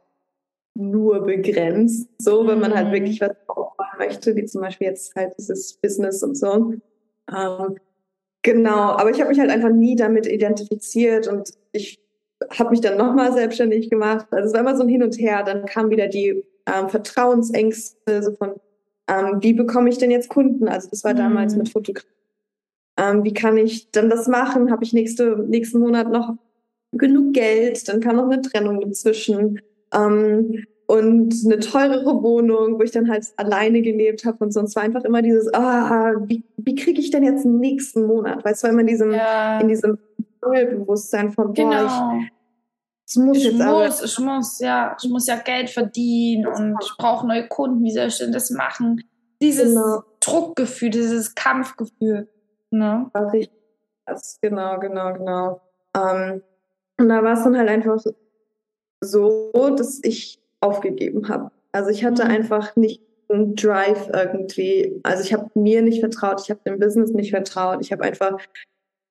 [0.74, 2.08] nur begrenzt.
[2.18, 2.92] So, wenn man halt mhm.
[2.92, 6.74] wirklich was aufbauen möchte, wie zum Beispiel jetzt halt dieses Business und so.
[7.28, 7.76] Ähm,
[8.42, 12.00] Genau, aber ich habe mich halt einfach nie damit identifiziert und ich
[12.58, 14.26] habe mich dann nochmal selbstständig gemacht.
[14.30, 15.42] Also es war immer so ein Hin und Her.
[15.42, 18.54] Dann kamen wieder die ähm, Vertrauensängste, so von,
[19.08, 20.68] ähm, wie bekomme ich denn jetzt Kunden?
[20.68, 21.58] Also das war damals mhm.
[21.58, 22.08] mit Fotografie.
[22.96, 24.70] Ähm, wie kann ich dann das machen?
[24.70, 26.34] Habe ich nächste, nächsten Monat noch
[26.92, 27.88] genug Geld?
[27.88, 29.60] Dann kam noch eine Trennung dazwischen.
[29.92, 34.82] Ähm, und eine teurere Wohnung, wo ich dann halt alleine gelebt habe und sonst war
[34.82, 38.44] einfach immer dieses, ah, wie, wie kriege ich denn jetzt nächsten Monat?
[38.44, 39.60] Weißt du, weil man in diesem, ja.
[39.60, 39.98] in diesem
[40.40, 41.86] Bewusstsein von, genau.
[41.86, 44.04] boah, ich, ich muss ich jetzt muss, aber.
[44.04, 48.08] Ich muss, ja, ich muss ja Geld verdienen und ich brauche neue Kunden, wie soll
[48.08, 49.04] ich denn das machen?
[49.40, 50.02] Dieses genau.
[50.18, 52.28] Druckgefühl, dieses Kampfgefühl.
[52.72, 53.08] Ne?
[54.42, 55.60] Genau, genau, genau.
[55.96, 56.42] Ähm,
[56.98, 58.02] und da war es dann halt einfach
[59.00, 61.50] so, dass ich aufgegeben habe.
[61.72, 62.30] Also ich hatte mhm.
[62.30, 65.00] einfach nicht einen Drive irgendwie.
[65.02, 67.78] Also ich habe mir nicht vertraut, ich habe dem Business nicht vertraut.
[67.80, 68.38] Ich habe einfach,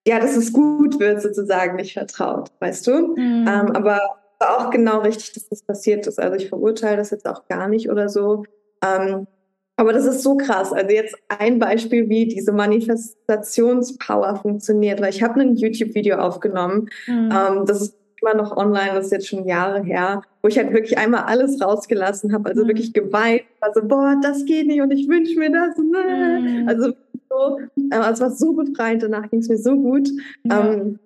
[0.08, 3.16] ja, dass es gut wird sozusagen nicht vertraut, weißt du?
[3.16, 3.46] Mhm.
[3.48, 4.00] Ähm, aber
[4.40, 6.20] auch genau richtig, dass das passiert ist.
[6.20, 8.44] Also ich verurteile das jetzt auch gar nicht oder so.
[8.84, 9.28] Ähm,
[9.76, 10.74] aber das ist so krass.
[10.74, 16.90] Also jetzt ein Beispiel, wie diese Manifestationspower funktioniert, weil ich habe ein YouTube-Video aufgenommen.
[17.08, 17.30] Mhm.
[17.32, 20.74] Ähm, das ist immer noch online, das ist jetzt schon Jahre her, wo ich halt
[20.74, 22.68] wirklich einmal alles rausgelassen habe, also mhm.
[22.70, 25.78] wirklich geweint, also boah, das geht nicht und ich wünsche mir das.
[25.78, 26.68] Mhm.
[26.68, 26.94] Also
[27.30, 27.60] so,
[27.92, 30.10] es war so befreiend, danach ging es mir so gut.
[30.44, 30.74] Ja.
[30.74, 31.00] Ähm,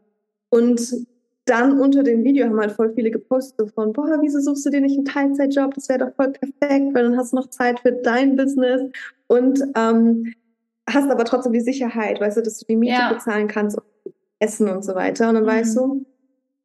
[0.49, 1.05] und
[1.45, 4.81] dann unter dem Video haben halt voll viele gepostet von, boah, wieso suchst du dir
[4.81, 5.73] nicht einen Teilzeitjob?
[5.73, 8.81] Das wäre doch voll perfekt, weil dann hast du noch Zeit für dein Business
[9.27, 10.33] und ähm,
[10.89, 13.13] hast aber trotzdem die Sicherheit, weißt du, dass du die Miete ja.
[13.13, 15.29] bezahlen kannst und Essen und so weiter.
[15.29, 15.47] Und dann mhm.
[15.47, 16.05] weißt du,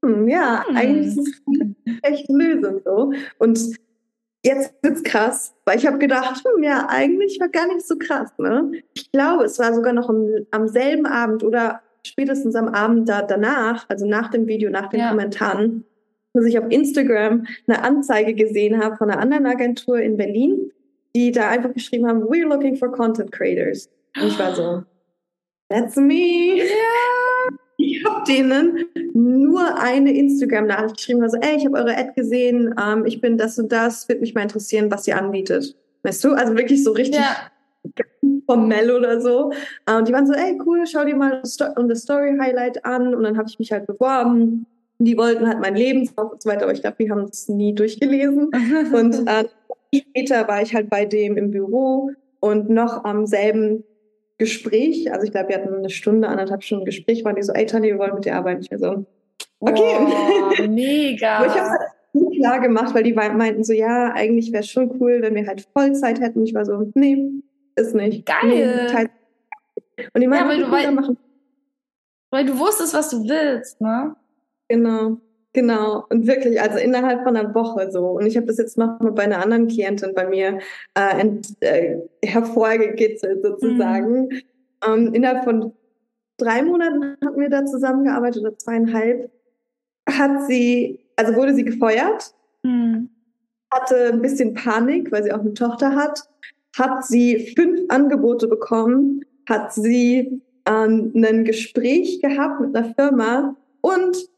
[0.05, 0.77] hm, ja, hm.
[0.77, 3.13] eigentlich ist es echt lösend so.
[3.39, 3.59] Und
[4.45, 8.31] jetzt wird's krass, weil ich habe gedacht, hm, ja, eigentlich war gar nicht so krass.
[8.39, 8.73] Ne?
[8.95, 13.23] Ich glaube, es war sogar noch am, am selben Abend oder spätestens am Abend da,
[13.23, 15.11] danach, also nach dem Video, nach den ja.
[15.11, 15.85] Kommentaren,
[16.33, 20.71] dass ich auf Instagram eine Anzeige gesehen habe von einer anderen Agentur in Berlin,
[21.17, 23.91] die da einfach geschrieben haben, we're looking for content creators.
[24.17, 24.85] Und ich war so,
[25.69, 26.59] that's me.
[26.59, 27.18] Ja
[27.99, 28.85] ich habe denen
[29.15, 33.59] nur eine Instagram-Nachricht geschrieben, also, ey, ich habe eure Ad gesehen, ähm, ich bin das
[33.59, 35.77] und das, würde mich mal interessieren, was ihr anbietet.
[36.03, 36.33] Weißt du?
[36.33, 38.31] Also wirklich so richtig ja.
[38.47, 39.53] formell oder so.
[39.87, 43.15] Äh, und die waren so, ey, cool, schau dir mal das Story-Highlight an.
[43.15, 44.67] Und dann habe ich mich halt beworben.
[45.01, 47.75] Die wollten halt mein Lebenslauf und so weiter, aber ich glaube, die haben es nie
[47.75, 48.51] durchgelesen.
[48.93, 49.45] und äh,
[49.95, 53.85] später war ich halt bei dem im Büro und noch am selben
[54.39, 57.67] Gespräch, also ich glaube, wir hatten eine Stunde, anderthalb Stunden Gespräch, waren die so, ey
[57.67, 58.63] Tanja, wir wollen mit dir arbeiten.
[58.63, 59.07] Ich war so,
[59.61, 59.97] okay.
[59.99, 61.45] Oh, mega.
[61.45, 61.81] Ich habe halt
[62.39, 65.67] klar gemacht, weil die meinten so, ja, eigentlich wäre es schon cool, wenn wir halt
[65.73, 66.45] Vollzeit hätten.
[66.45, 67.31] Ich war so, nee,
[67.77, 68.27] ist nicht.
[68.27, 68.89] Geil.
[68.97, 69.09] Nee,
[70.15, 71.17] und die meinten, ja, weil, du, weil,
[72.31, 74.15] weil du wusstest, was du willst, ne?
[74.69, 75.19] Genau.
[75.55, 78.11] Genau, und wirklich, also innerhalb von einer Woche so.
[78.11, 80.59] Und ich habe das jetzt noch mal bei einer anderen Klientin bei mir
[80.95, 84.29] äh, ent, äh, hervorgekitzelt sozusagen.
[84.29, 84.43] Mhm.
[84.87, 85.73] Ähm, innerhalb von
[86.37, 89.31] drei Monaten hatten wir da zusammengearbeitet oder zweieinhalb.
[90.09, 93.09] Hat sie, also wurde sie gefeuert, mhm.
[93.71, 96.29] hatte ein bisschen Panik, weil sie auch eine Tochter hat,
[96.79, 104.29] hat sie fünf Angebote bekommen, hat sie ähm, ein Gespräch gehabt mit einer Firma und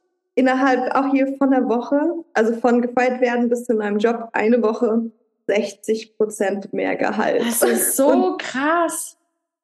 [0.41, 2.01] innerhalb auch hier von der Woche,
[2.33, 5.11] also von gefeiert werden bis zu meinem Job, eine Woche
[5.47, 7.43] 60 Prozent mehr Gehalt.
[7.43, 9.19] Das ist so und, krass.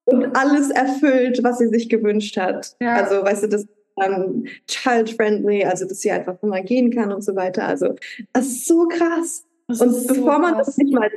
[0.05, 2.77] Und alles erfüllt, was sie sich gewünscht hat.
[2.81, 2.97] Ja.
[2.97, 3.67] Also, weißt du, das
[4.03, 7.67] ähm, child-friendly, also dass sie einfach mal gehen kann und so weiter.
[7.67, 7.95] Also,
[8.35, 9.47] das ist so krass.
[9.69, 10.67] Das und bevor so man krass.
[10.67, 11.11] das nicht mal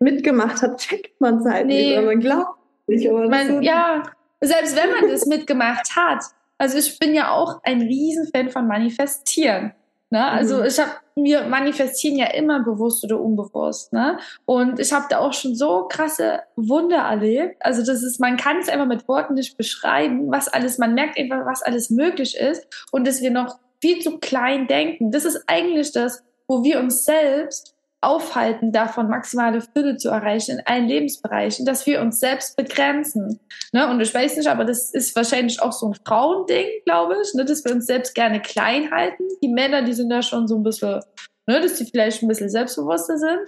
[0.00, 1.88] mitgemacht hat, checkt man es halt nee.
[1.88, 3.10] nicht, weil man glaubt nicht.
[3.10, 4.02] Man, so ja,
[4.40, 6.24] selbst wenn man das mitgemacht hat,
[6.58, 9.72] also ich bin ja auch ein Riesenfan von Manifestieren.
[10.10, 10.24] Ne?
[10.24, 10.66] Also mhm.
[10.66, 13.92] ich habe mir manifestieren ja immer bewusst oder unbewusst.
[13.92, 14.18] Ne?
[14.44, 17.56] Und ich habe da auch schon so krasse Wunder erlebt.
[17.60, 21.18] Also das ist, man kann es einfach mit Worten nicht beschreiben, was alles, man merkt
[21.18, 25.10] einfach, was alles möglich ist und dass wir noch viel zu klein denken.
[25.10, 27.73] Das ist eigentlich das, wo wir uns selbst
[28.04, 33.40] aufhalten, davon maximale Fülle zu erreichen in allen Lebensbereichen, dass wir uns selbst begrenzen.
[33.72, 33.88] Ne?
[33.88, 37.44] Und ich weiß nicht, aber das ist wahrscheinlich auch so ein Frauending, glaube ich, ne?
[37.44, 39.24] dass wir uns selbst gerne klein halten.
[39.42, 41.00] Die Männer, die sind da schon so ein bisschen,
[41.46, 41.60] ne?
[41.60, 43.40] dass die vielleicht ein bisschen selbstbewusster sind.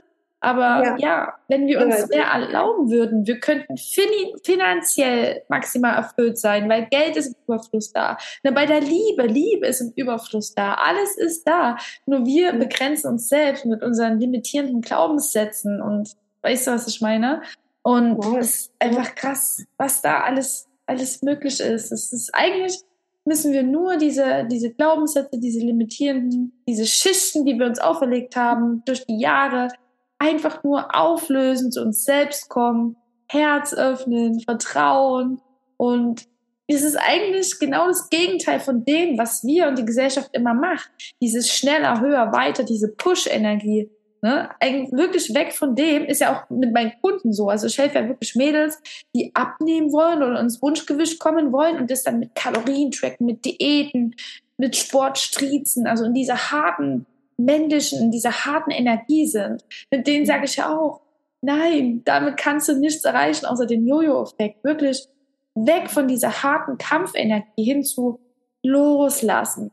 [0.47, 4.07] Aber ja, ja wenn wir uns mehr erlauben würden, wir könnten fin
[4.45, 8.17] finanziell maximal erfüllt sein, weil Geld ist im Überfluss da.
[8.45, 10.75] Na, bei der Liebe, Liebe ist im Überfluss da.
[10.75, 11.79] Alles ist da.
[12.07, 17.43] Nur wir begrenzen uns selbst mit unseren limitierenden Glaubenssätzen und weißt du, was ich meine?
[17.83, 21.91] Und es ist einfach krass, was da alles, alles möglich ist.
[21.91, 22.85] Es ist eigentlich
[23.25, 28.85] müssen wir nur diese, diese Glaubenssätze, diese limitierenden, diese Schichten, die wir uns auferlegt haben,
[28.85, 29.71] durch die Jahre
[30.19, 32.97] einfach nur auflösen, zu uns selbst kommen,
[33.29, 35.41] Herz öffnen, Vertrauen
[35.77, 36.27] und
[36.69, 40.91] es ist eigentlich genau das Gegenteil von dem, was wir und die Gesellschaft immer macht.
[41.21, 43.89] Dieses schneller, höher, weiter, diese Push-Energie.
[44.21, 44.51] Ne?
[44.59, 47.49] Eigentlich wirklich weg von dem ist ja auch mit meinen Kunden so.
[47.49, 48.81] Also ich helfe ja wirklich Mädels,
[49.15, 53.45] die abnehmen wollen oder ins Wunschgewicht kommen wollen und das dann mit Kalorien tracken, mit
[53.45, 54.17] Diäten,
[54.57, 60.45] mit Sportstrizen, also in dieser harten männlichen, in dieser harten Energie sind, mit denen sage
[60.45, 61.03] ich ja auch,
[61.41, 64.65] nein, damit kannst du nichts erreichen, außer den Jojo-Effekt.
[64.65, 65.07] Wirklich
[65.55, 68.21] weg von dieser harten Kampfenergie hin zu
[68.63, 69.71] loslassen,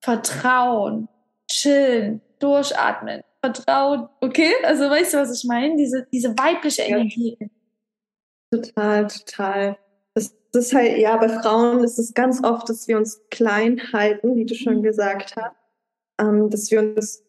[0.00, 1.08] vertrauen,
[1.50, 4.08] chillen, durchatmen, vertrauen.
[4.20, 4.52] Okay?
[4.64, 5.76] Also weißt du, was ich meine?
[5.76, 7.38] Diese, diese weibliche Energie.
[8.52, 9.76] Total, total.
[10.14, 13.80] Das, das ist halt, ja, bei Frauen ist es ganz oft, dass wir uns klein
[13.92, 14.82] halten, wie du schon mhm.
[14.82, 15.65] gesagt hast
[16.20, 17.22] ähm, dass wir uns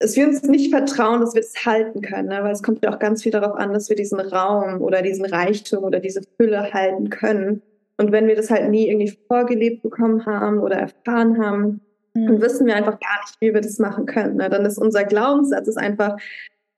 [0.00, 2.42] dass wir uns nicht vertrauen, dass wir es halten können, ne?
[2.42, 5.26] weil es kommt ja auch ganz viel darauf an, dass wir diesen Raum oder diesen
[5.26, 7.60] Reichtum oder diese Fülle halten können.
[7.98, 11.82] Und wenn wir das halt nie irgendwie vorgelebt bekommen haben oder erfahren haben,
[12.14, 12.26] mhm.
[12.26, 14.36] dann wissen wir einfach gar nicht, wie wir das machen können.
[14.36, 14.48] Ne?
[14.48, 16.16] Dann ist unser Glaubenssatz ist einfach,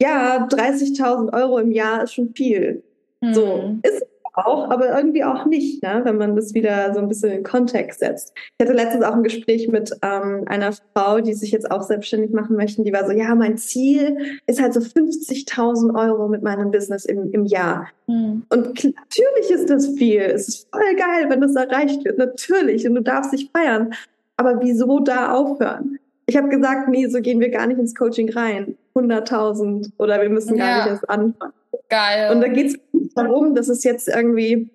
[0.01, 2.83] ja, 30.000 Euro im Jahr ist schon viel.
[3.21, 3.35] Mhm.
[3.35, 6.01] So, ist auch, aber irgendwie auch nicht, ne?
[6.05, 8.33] wenn man das wieder so ein bisschen in Kontext setzt.
[8.59, 12.33] Ich hatte letztens auch ein Gespräch mit ähm, einer Frau, die sich jetzt auch selbstständig
[12.33, 12.83] machen möchte.
[12.83, 17.31] Die war so, ja, mein Ziel ist halt so 50.000 Euro mit meinem Business im,
[17.33, 17.88] im Jahr.
[18.07, 18.45] Mhm.
[18.49, 20.21] Und natürlich ist das viel.
[20.21, 22.18] Es ist voll geil, wenn das erreicht wird.
[22.18, 22.87] Natürlich.
[22.88, 23.92] Und du darfst dich feiern.
[24.37, 25.99] Aber wieso da aufhören?
[26.27, 28.77] Ich habe gesagt, nee, so gehen wir gar nicht ins Coaching rein.
[28.95, 31.53] 100.000 oder wir müssen gar nicht erst anfangen.
[31.88, 32.33] Geil.
[32.33, 32.81] Und da geht
[33.14, 34.70] darum, dass es jetzt irgendwie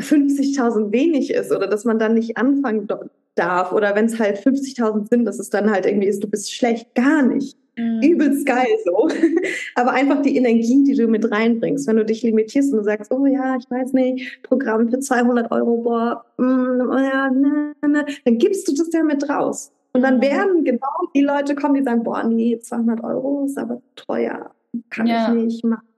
[0.00, 2.88] 50.000 wenig ist oder dass man dann nicht anfangen
[3.34, 6.52] darf oder wenn es halt 50.000 sind, dass es dann halt irgendwie ist, du bist
[6.52, 7.56] schlecht, gar nicht.
[7.76, 8.02] Mhm.
[8.02, 9.08] Übelst geil so.
[9.76, 13.12] Aber einfach die Energie, die du mit reinbringst, wenn du dich limitierst und du sagst,
[13.12, 18.06] oh ja, ich weiß nicht, Programm für 200 Euro, boah, mm, oh ja, ne, ne,
[18.24, 19.72] dann gibst du das ja mit raus.
[19.92, 20.22] Und dann mhm.
[20.22, 24.50] werden genau die Leute kommen, die sagen, boah, nee, 200 Euro ist aber teuer,
[24.90, 25.32] kann ja.
[25.34, 25.88] ich nicht machen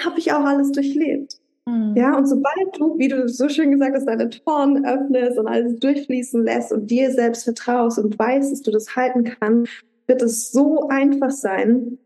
[0.00, 1.38] habe ich auch alles durchlebt.
[1.66, 1.94] Mhm.
[1.96, 5.78] Ja, und sobald du, wie du so schön gesagt hast, deine Toren öffnest und alles
[5.78, 9.72] durchfließen lässt und dir selbst vertraust und weißt, dass du das halten kannst,
[10.06, 11.98] wird es so einfach sein,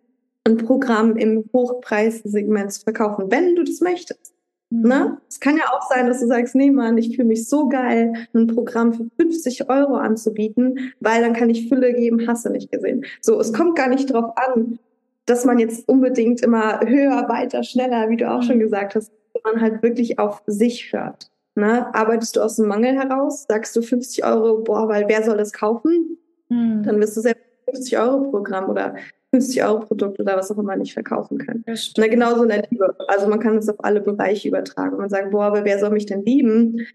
[0.44, 4.32] ein Programm im Hochpreissegment zu verkaufen, wenn du das möchtest.
[4.70, 4.88] Mhm.
[4.88, 5.18] Ne?
[5.28, 8.12] Es kann ja auch sein, dass du sagst, nee Mann, ich fühle mich so geil,
[8.34, 12.70] ein Programm für 50 Euro anzubieten, weil dann kann ich Fülle geben, hast du nicht
[12.70, 13.04] gesehen.
[13.20, 14.78] So, es kommt gar nicht drauf an,
[15.28, 18.62] dass man jetzt unbedingt immer höher, weiter, schneller, wie du auch schon mhm.
[18.62, 19.12] gesagt hast,
[19.44, 21.30] man halt wirklich auf sich hört.
[21.54, 21.92] Ne?
[21.94, 25.52] Arbeitest du aus dem Mangel heraus, sagst du 50 Euro, boah, weil wer soll das
[25.52, 26.18] kaufen?
[26.48, 26.82] Mhm.
[26.84, 28.94] Dann wirst du selbst 50 Euro Programm oder
[29.34, 31.64] 50 Euro Produkt oder was auch immer nicht verkaufen können.
[31.96, 32.94] Na, genauso in der Liebe.
[33.08, 34.96] Also man kann es auf alle Bereiche übertragen.
[34.96, 36.86] Man sagt, boah, aber wer soll mich denn lieben?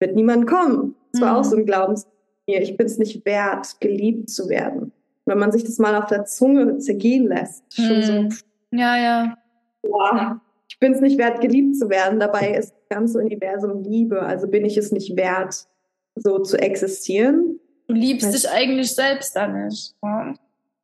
[0.00, 0.94] Wird niemand kommen.
[1.12, 1.38] Das war mhm.
[1.38, 2.06] auch so ein Glaubens.
[2.46, 4.92] Ich bin es nicht wert, geliebt zu werden.
[5.28, 8.12] Wenn man sich das mal auf der Zunge zergehen lässt, schon so.
[8.12, 8.28] Mhm.
[8.70, 9.38] Ja, ja.
[9.82, 12.20] Boah, ich bin es nicht wert, geliebt zu werden.
[12.20, 14.22] Dabei ist das ganze Universum Liebe.
[14.22, 15.66] Also bin ich es nicht wert,
[16.14, 17.58] so zu existieren.
[17.86, 19.94] Du liebst dich eigentlich selbst da nicht.
[20.02, 20.34] Ja.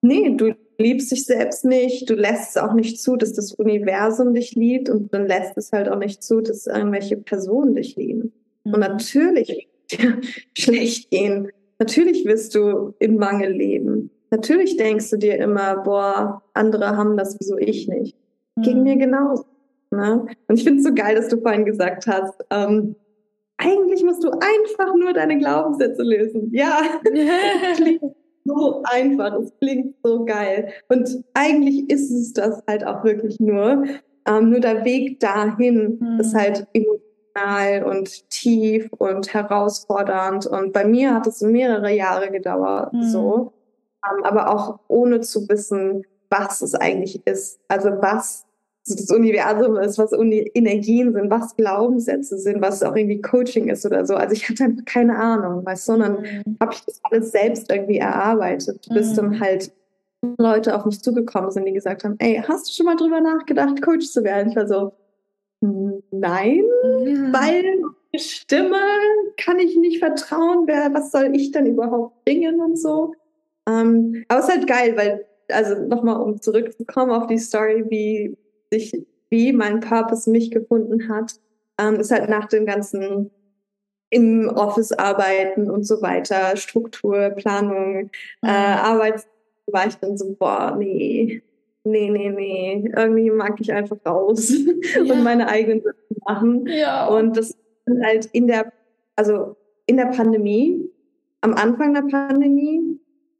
[0.00, 4.34] Nee, du liebst dich selbst nicht, du lässt es auch nicht zu, dass das Universum
[4.34, 8.32] dich liebt und dann lässt es halt auch nicht zu, dass irgendwelche Personen dich lieben.
[8.64, 8.74] Mhm.
[8.74, 10.20] Und natürlich wird dir
[10.56, 11.48] schlecht gehen.
[11.78, 13.93] Natürlich wirst du im Mangel leben.
[14.34, 18.16] Natürlich denkst du dir immer, boah, andere haben das, wieso ich nicht.
[18.56, 18.62] Mhm.
[18.62, 19.44] Ging mir genauso.
[19.92, 20.26] Ne?
[20.48, 22.96] Und ich finde es so geil, dass du vorhin gesagt hast, ähm,
[23.58, 26.50] eigentlich musst du einfach nur deine Glaubenssätze lösen.
[26.52, 26.82] Ja,
[28.44, 30.72] so einfach, es klingt so geil.
[30.88, 33.84] Und eigentlich ist es das halt auch wirklich nur.
[34.26, 36.18] Ähm, nur der Weg dahin mhm.
[36.18, 40.46] ist halt emotional und tief und herausfordernd.
[40.46, 43.02] Und bei mir hat es mehrere Jahre gedauert, mhm.
[43.04, 43.52] so.
[44.10, 47.60] Ähm, aber auch ohne zu wissen, was es eigentlich ist.
[47.68, 48.44] Also was
[48.86, 54.04] das Universum ist, was Energien sind, was Glaubenssätze sind, was auch irgendwie Coaching ist oder
[54.04, 54.14] so.
[54.14, 56.56] Also ich hatte einfach keine Ahnung, weißt du, sondern mhm.
[56.60, 59.16] habe ich das alles selbst irgendwie erarbeitet, bis mhm.
[59.16, 59.72] dann halt
[60.38, 63.80] Leute auf mich zugekommen sind, die gesagt haben, ey, hast du schon mal drüber nachgedacht,
[63.80, 64.50] Coach zu werden?
[64.50, 64.92] Ich war so,
[65.60, 67.32] nein, mhm.
[67.32, 67.64] weil
[68.16, 68.80] Stimme
[69.38, 73.14] kann ich nicht vertrauen, wer, was soll ich denn überhaupt bringen und so.
[73.68, 78.36] Ähm, aber es ist halt geil, weil, also nochmal, um zurückzukommen auf die Story, wie
[78.70, 81.34] sich, wie mein Purpose mich gefunden hat,
[81.80, 83.30] ähm, ist halt nach dem ganzen
[84.10, 88.10] im Office arbeiten und so weiter, Struktur, Planung, äh, mhm.
[88.42, 89.26] äh, Arbeits,
[89.66, 91.42] war ich dann so, boah, nee,
[91.84, 94.52] nee, nee, nee, irgendwie mag ich einfach raus
[94.94, 95.00] ja.
[95.00, 96.66] und meine eigenen Sachen machen.
[96.68, 97.06] Ja.
[97.08, 97.56] Und das
[98.02, 98.72] halt in der,
[99.16, 100.88] also in der Pandemie,
[101.40, 102.93] am Anfang der Pandemie,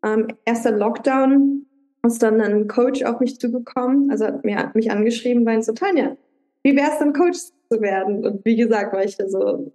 [0.04, 1.66] ähm, erster Lockdown,
[2.06, 6.16] ist dann ein Coach auf mich zugekommen, also hat mir, mich angeschrieben, meinte so, Tanja,
[6.62, 7.38] wie wäre es denn, Coach
[7.70, 8.24] zu werden?
[8.24, 9.72] Und wie gesagt, war ich da so,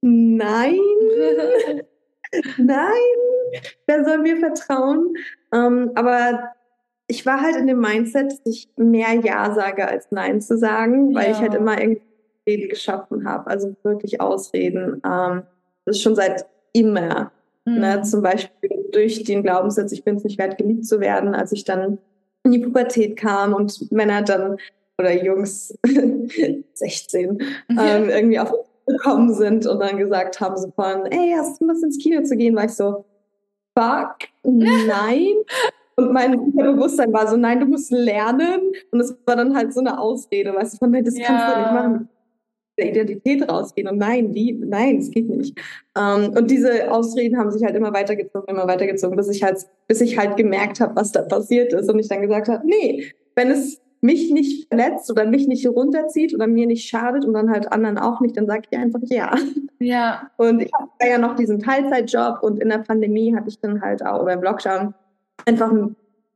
[0.00, 0.78] nein,
[2.58, 2.92] nein,
[3.86, 5.14] wer soll mir vertrauen?
[5.52, 6.50] Ähm, aber
[7.06, 11.14] ich war halt in dem Mindset, dass ich mehr Ja sage als Nein zu sagen,
[11.14, 11.30] weil ja.
[11.32, 12.02] ich halt immer irgendwie
[12.46, 15.00] Rede geschaffen habe, also wirklich Ausreden.
[15.04, 15.42] Ähm,
[15.84, 17.32] das ist schon seit immer.
[17.68, 17.80] Mhm.
[17.80, 18.02] Ne?
[18.02, 21.64] Zum Beispiel durch den Glaubenssatz, ich bin es nicht wert, geliebt zu werden, als ich
[21.64, 21.98] dann
[22.44, 24.56] in die Pubertät kam und Männer dann
[24.98, 25.74] oder Jungs
[26.74, 27.78] 16 mhm.
[27.78, 28.52] ähm, irgendwie auf
[28.86, 32.38] gekommen sind und dann gesagt haben so von, ey, hast du Lust ins Kino zu
[32.38, 32.56] gehen?
[32.56, 33.04] War ich so,
[33.78, 35.34] fuck, nein.
[35.96, 38.72] Und mein Bewusstsein war so, nein, du musst lernen.
[38.90, 41.26] Und es war dann halt so eine Ausrede, weißt du, von, das ja.
[41.26, 42.08] kannst du nicht machen
[42.78, 43.88] der Identität rausgehen.
[43.88, 44.52] Und nein, wie?
[44.52, 45.58] Nein, es geht nicht.
[45.96, 50.00] Ähm, und diese Ausreden haben sich halt immer weitergezogen, immer weitergezogen, bis ich halt, bis
[50.00, 51.90] ich halt gemerkt habe, was da passiert ist.
[51.90, 56.34] Und ich dann gesagt habe, nee, wenn es mich nicht verletzt oder mich nicht runterzieht
[56.34, 59.34] oder mir nicht schadet und dann halt anderen auch nicht, dann sage ich einfach ja.
[59.80, 60.30] Ja.
[60.36, 64.04] Und ich habe ja noch diesen Teilzeitjob und in der Pandemie hatte ich dann halt
[64.04, 64.94] auch, oder im Lockdown,
[65.46, 65.72] einfach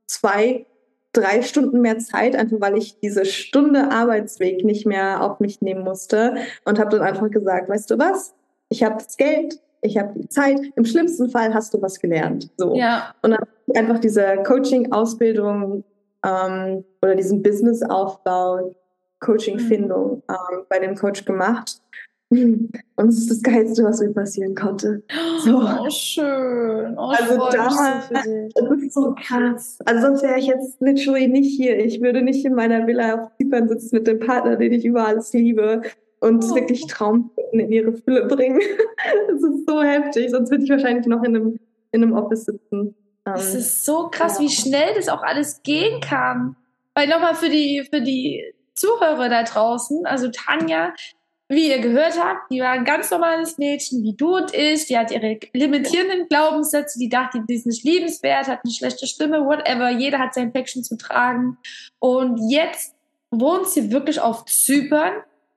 [0.07, 0.67] zwei
[1.13, 5.85] drei Stunden mehr Zeit, einfach weil ich diese Stunde Arbeitsweg nicht mehr auf mich nehmen
[5.85, 8.35] musste und habe dann einfach gesagt, weißt du was,
[8.71, 12.51] ich habe das Geld, ich habe die Zeit, im schlimmsten Fall hast du was gelernt.
[12.57, 12.75] So.
[12.75, 13.15] Ja.
[13.23, 13.47] Und dann
[13.77, 15.85] einfach diese Coaching-Ausbildung
[16.25, 18.75] ähm, oder diesen Business-Aufbau,
[19.21, 20.23] Coaching-Findung mhm.
[20.29, 21.81] ähm, bei dem Coach gemacht.
[22.33, 25.03] Und es ist das Geilste, was mir passieren konnte.
[25.45, 25.59] So.
[25.59, 26.97] Oh, schön.
[26.97, 29.79] Oh, also damals, das ist so krass.
[29.85, 31.79] Also sonst wäre ich jetzt literally nicht hier.
[31.79, 35.07] Ich würde nicht in meiner Villa auf Zypern sitzen mit dem Partner, den ich über
[35.07, 35.83] alles liebe
[36.21, 36.55] und oh.
[36.55, 38.61] wirklich Traumkunden in ihre Fülle bringen.
[39.29, 40.31] Das ist so heftig.
[40.31, 41.59] Sonst würde ich wahrscheinlich noch in einem,
[41.91, 42.95] in einem Office sitzen.
[43.25, 44.45] Es ähm, ist so krass, ja.
[44.45, 46.55] wie schnell das auch alles gehen kann.
[46.95, 50.93] Weil nochmal für die, für die Zuhörer da draußen, also Tanja,
[51.53, 54.87] wie ihr gehört habt, die war ein ganz normales Mädchen, wie du und ich.
[54.87, 59.45] Die hat ihre limitierenden Glaubenssätze, die dachte, die ist nicht liebenswert, hat eine schlechte Stimme,
[59.45, 59.91] whatever.
[59.91, 61.59] Jeder hat sein Päckchen zu tragen.
[61.99, 62.95] Und jetzt
[63.31, 65.13] wohnt sie wirklich auf Zypern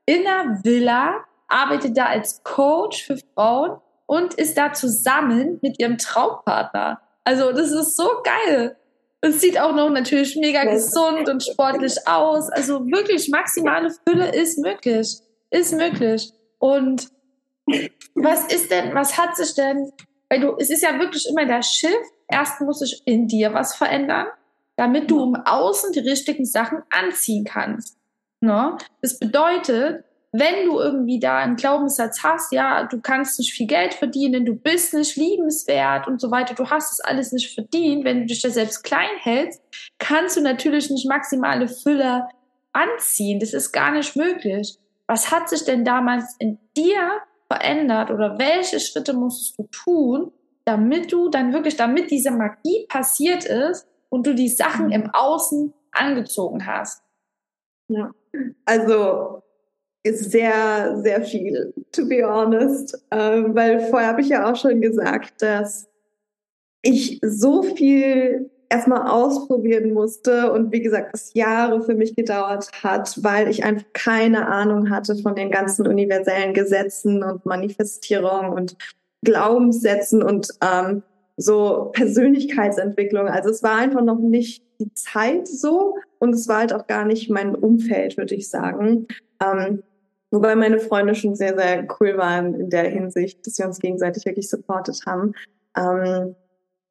[0.05, 5.97] in einer Villa, arbeitet da als Coach für Frauen und ist da zusammen mit ihrem
[5.97, 7.01] Traumpartner.
[7.23, 8.75] Also das ist so geil.
[9.21, 12.49] Es sieht auch noch natürlich mega gesund und sportlich aus.
[12.49, 15.17] Also wirklich maximale Fülle ist möglich.
[15.49, 16.31] Ist möglich.
[16.59, 17.09] Und
[18.15, 19.91] was ist denn, was hat sich denn,
[20.29, 21.91] weil du, es ist ja wirklich immer der Schiff.
[22.27, 24.27] Erst muss sich in dir was verändern,
[24.75, 27.97] damit du im Außen die richtigen Sachen anziehen kannst.
[28.41, 28.77] Ne?
[29.01, 33.93] Das bedeutet, wenn du irgendwie da einen Glaubenssatz hast, ja, du kannst nicht viel Geld
[33.93, 38.21] verdienen, du bist nicht liebenswert und so weiter, du hast es alles nicht verdient, wenn
[38.21, 39.61] du dich da selbst klein hältst,
[39.97, 42.27] kannst du natürlich nicht maximale Fülle
[42.73, 43.39] anziehen.
[43.39, 44.77] Das ist gar nicht möglich.
[45.07, 50.31] Was hat sich denn damals in dir verändert oder welche Schritte musstest du tun,
[50.65, 55.73] damit du dann wirklich, damit diese Magie passiert ist und du die Sachen im Außen
[55.91, 57.03] angezogen hast?
[57.87, 58.11] Ja,
[58.65, 59.43] also
[60.03, 63.03] ist sehr, sehr viel, to be honest.
[63.11, 65.89] Ähm, weil vorher habe ich ja auch schon gesagt, dass
[66.81, 73.23] ich so viel erstmal ausprobieren musste und wie gesagt, es Jahre für mich gedauert hat,
[73.23, 78.75] weil ich einfach keine Ahnung hatte von den ganzen universellen Gesetzen und Manifestierungen und
[79.23, 81.03] Glaubenssätzen und ähm,
[81.37, 83.27] so Persönlichkeitsentwicklung.
[83.27, 87.05] Also es war einfach noch nicht die Zeit so und es war halt auch gar
[87.05, 89.07] nicht mein Umfeld, würde ich sagen.
[89.41, 89.83] Ähm,
[90.31, 94.25] Wobei meine Freunde schon sehr, sehr cool waren in der Hinsicht, dass wir uns gegenseitig
[94.25, 95.33] wirklich supportet haben.
[95.77, 96.35] Ähm,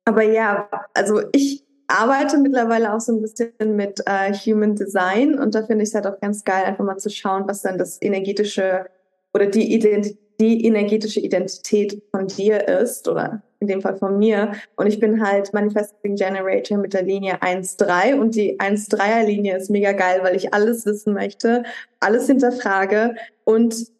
[0.05, 5.55] aber ja, also ich arbeite mittlerweile auch so ein bisschen mit äh, Human Design und
[5.55, 8.01] da finde ich es halt auch ganz geil, einfach mal zu schauen, was dann das
[8.01, 8.87] energetische
[9.33, 14.53] oder die, Ident die energetische Identität von dir ist oder in dem Fall von mir.
[14.77, 19.71] Und ich bin halt Manifesting Generator mit der Linie 1.3 und die 1.3er Linie ist
[19.71, 21.63] mega geil, weil ich alles wissen möchte,
[22.01, 23.93] alles hinterfrage und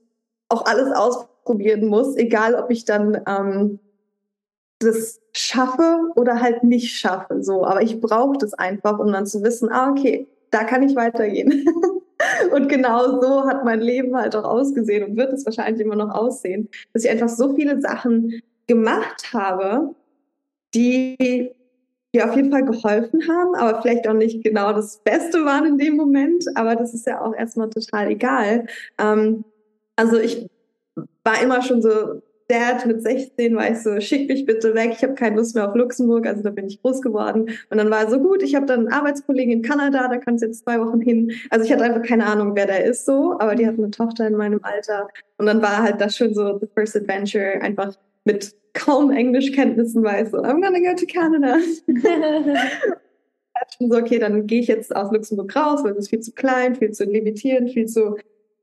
[0.49, 3.79] auch alles ausprobieren muss, egal ob ich dann ähm,
[4.79, 7.43] das schaffe oder halt nicht schaffe.
[7.43, 10.95] So, aber ich brauche das einfach, um dann zu wissen, ah, okay, da kann ich
[10.95, 11.67] weitergehen.
[12.53, 16.15] und genau so hat mein Leben halt auch ausgesehen und wird es wahrscheinlich immer noch
[16.15, 19.95] aussehen, dass ich einfach so viele Sachen gemacht habe,
[20.75, 21.51] die
[22.15, 25.79] mir auf jeden Fall geholfen haben, aber vielleicht auch nicht genau das Beste waren in
[25.79, 26.45] dem Moment.
[26.55, 28.67] Aber das ist ja auch erstmal total egal.
[28.99, 29.45] Ähm,
[29.97, 30.49] also ich
[31.25, 35.03] war immer schon so, Dad mit 16 war ich so, schick mich bitte weg, ich
[35.03, 37.49] habe keine Lust mehr auf Luxemburg, also da bin ich groß geworden.
[37.71, 40.49] Und dann war so gut, ich habe dann einen Arbeitskollegen in Kanada, da kannst du
[40.49, 41.33] jetzt zwei Wochen hin.
[41.51, 44.27] Also ich hatte einfach keine Ahnung, wer der ist so, aber die hat eine Tochter
[44.27, 45.09] in meinem Alter.
[45.39, 50.33] Und dann war halt das schon so the first adventure, einfach mit kaum Englischkenntnissen weiß,
[50.33, 51.59] so, I'm gonna go to Canada.
[53.79, 56.75] so, okay, dann gehe ich jetzt aus Luxemburg raus, weil es ist viel zu klein,
[56.75, 58.17] viel zu limitierend, viel zu.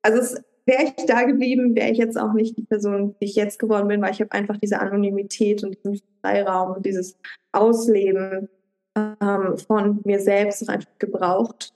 [0.03, 3.35] Also es wäre ich da geblieben, wäre ich jetzt auch nicht die Person, die ich
[3.35, 7.17] jetzt geworden bin, weil ich habe einfach diese Anonymität und diesen Freiraum und dieses
[7.51, 8.49] Ausleben
[8.95, 11.73] ähm, von mir selbst einfach gebraucht.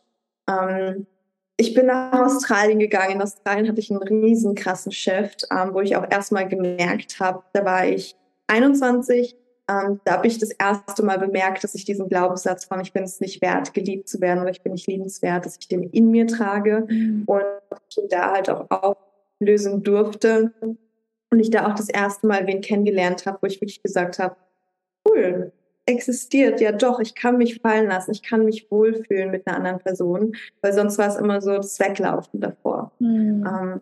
[0.49, 1.07] Ähm,
[1.57, 3.15] ich bin nach Australien gegangen.
[3.15, 7.43] In Australien hatte ich einen riesen krassen Shift, ähm, wo ich auch erstmal gemerkt habe,
[7.53, 8.15] da war ich
[8.47, 9.35] 21,
[9.67, 13.03] ähm, da habe ich das erste Mal bemerkt, dass ich diesen Glaubenssatz von ich bin
[13.03, 16.11] es nicht wert, geliebt zu werden oder ich bin nicht liebenswert, dass ich den in
[16.11, 17.23] mir trage mhm.
[17.25, 17.43] und
[18.09, 20.53] da halt auch auflösen durfte.
[21.31, 24.35] Und ich da auch das erste Mal wen kennengelernt habe, wo ich wirklich gesagt habe,
[25.07, 25.51] cool,
[25.87, 29.79] existiert, ja doch, ich kann mich fallen lassen, ich kann mich wohlfühlen mit einer anderen
[29.79, 32.91] Person, weil sonst war es immer so das Weglaufen davor.
[32.99, 33.45] Mhm.
[33.47, 33.81] Ähm,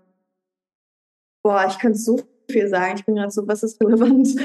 [1.41, 2.95] boah, ich könnte so viel sagen.
[2.97, 4.27] Ich bin gerade so, was ist relevant?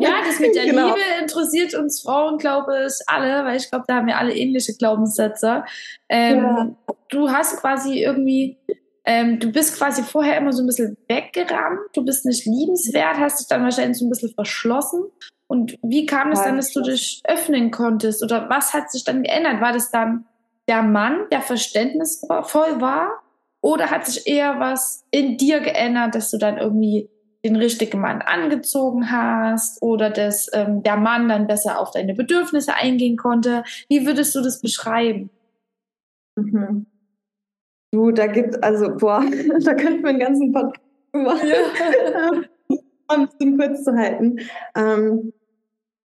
[0.00, 0.88] Ja, das mit der genau.
[0.88, 4.72] Liebe interessiert uns Frauen, glaube ich, alle, weil ich glaube, da haben wir alle ähnliche
[4.74, 5.62] Glaubenssätze.
[6.08, 6.70] Ähm, ja.
[7.10, 8.56] Du hast quasi irgendwie,
[9.04, 13.40] ähm, du bist quasi vorher immer so ein bisschen weggerannt, du bist nicht liebenswert, hast
[13.40, 15.02] dich dann wahrscheinlich so ein bisschen verschlossen
[15.50, 18.22] und wie kam es dann, dass du dich öffnen konntest?
[18.22, 19.60] Oder was hat sich dann geändert?
[19.60, 20.24] War das dann
[20.68, 23.19] der Mann, der verständnisvoll war?
[23.60, 27.08] Oder hat sich eher was in dir geändert, dass du dann irgendwie
[27.44, 32.74] den richtigen Mann angezogen hast oder dass ähm, der Mann dann besser auf deine Bedürfnisse
[32.74, 33.64] eingehen konnte?
[33.88, 35.30] Wie würdest du das beschreiben?
[36.36, 36.86] Mhm.
[37.92, 39.24] Du, da gibt also, boah,
[39.64, 41.48] da könnten wir einen ganzen Podcast machen.
[41.48, 42.76] Ja.
[43.16, 44.38] um es kurz zu halten.
[44.76, 45.32] Ähm,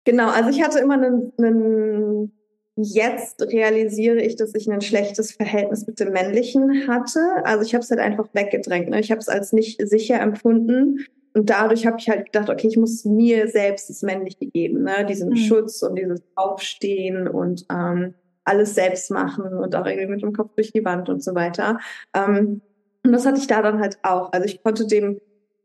[0.06, 2.32] Genau, also ich hatte immer einen, einen
[2.76, 7.20] jetzt realisiere ich, dass ich ein schlechtes Verhältnis mit dem Männlichen hatte.
[7.44, 8.90] Also ich habe es halt einfach weggedrängt.
[8.90, 9.00] Ne?
[9.00, 11.06] Ich habe es als nicht sicher empfunden.
[11.34, 15.06] Und dadurch habe ich halt gedacht, okay, ich muss mir selbst das Männliche geben, ne?
[15.08, 15.36] diesen mhm.
[15.36, 18.14] Schutz und dieses Aufstehen und ähm,
[18.46, 21.80] alles selbst machen und auch irgendwie mit dem Kopf durch die Wand und so weiter.
[22.14, 22.62] Ähm,
[23.04, 24.32] und das hatte ich da dann halt auch.
[24.32, 25.20] Also ich konnte dem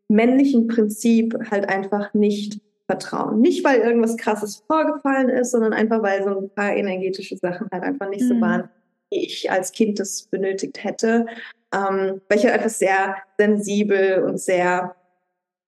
[0.09, 3.41] männlichen Prinzip halt einfach nicht vertrauen.
[3.41, 7.85] Nicht, weil irgendwas Krasses vorgefallen ist, sondern einfach, weil so ein paar energetische Sachen halt
[7.85, 8.29] einfach nicht mhm.
[8.29, 8.69] so waren,
[9.11, 11.27] wie ich als Kind das benötigt hätte.
[11.73, 14.97] Ähm, weil ich halt einfach sehr sensibel und sehr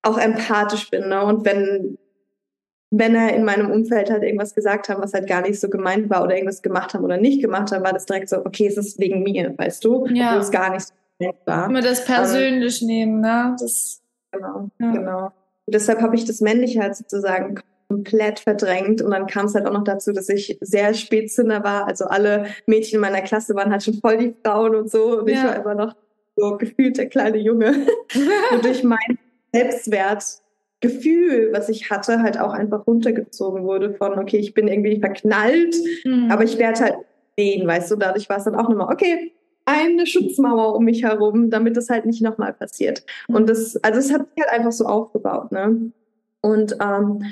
[0.02, 1.08] auch empathisch bin.
[1.08, 1.24] Ne?
[1.24, 1.96] Und wenn
[2.90, 6.24] Männer in meinem Umfeld halt irgendwas gesagt haben, was halt gar nicht so gemeint war
[6.24, 8.98] oder irgendwas gemacht haben oder nicht gemacht haben, war das direkt so, okay, es ist
[8.98, 10.06] wegen mir, weißt du?
[10.08, 10.30] Ja.
[10.30, 11.66] Obwohl es gar nicht so gemeint war.
[11.68, 13.56] Immer das persönlich ähm, nehmen, ne?
[13.60, 14.02] Das,
[14.32, 14.90] genau, ja.
[14.90, 15.32] genau.
[15.72, 17.58] Und deshalb habe ich das Männliche halt sozusagen
[17.88, 21.86] komplett verdrängt und dann kam es halt auch noch dazu, dass ich sehr Spätzünder war.
[21.86, 25.30] Also alle Mädchen in meiner Klasse waren halt schon voll die Frauen und so und
[25.30, 25.34] ja.
[25.34, 25.96] ich war immer noch
[26.36, 27.72] so gefühlt der kleine Junge.
[28.52, 29.18] und durch mein
[29.54, 35.74] Selbstwertgefühl, was ich hatte, halt auch einfach runtergezogen wurde von, okay, ich bin irgendwie verknallt,
[36.04, 36.30] mhm.
[36.30, 36.96] aber ich werde halt
[37.38, 39.32] sehen, weißt du, dadurch war es dann auch nochmal, okay,
[39.64, 43.04] eine Schutzmauer um mich herum, damit das halt nicht nochmal passiert.
[43.28, 45.92] Und das, also es hat sich halt einfach so aufgebaut, ne?
[46.40, 47.22] Und ähm,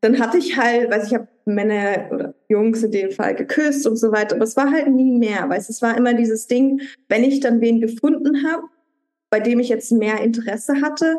[0.00, 3.96] dann hatte ich halt, weiß ich, habe Männer oder Jungs in dem Fall geküsst und
[3.96, 7.24] so weiter, aber es war halt nie mehr, weil es war immer dieses Ding, wenn
[7.24, 8.62] ich dann wen gefunden habe,
[9.30, 11.16] bei dem ich jetzt mehr Interesse hatte,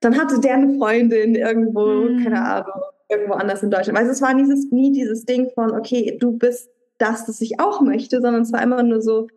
[0.00, 2.24] dann hatte der eine Freundin irgendwo, mhm.
[2.24, 3.98] keine Ahnung, irgendwo anders in Deutschland.
[3.98, 7.80] Weil es war dieses, nie dieses Ding von, okay, du bist das, das ich auch
[7.80, 9.28] möchte, sondern es war immer nur so,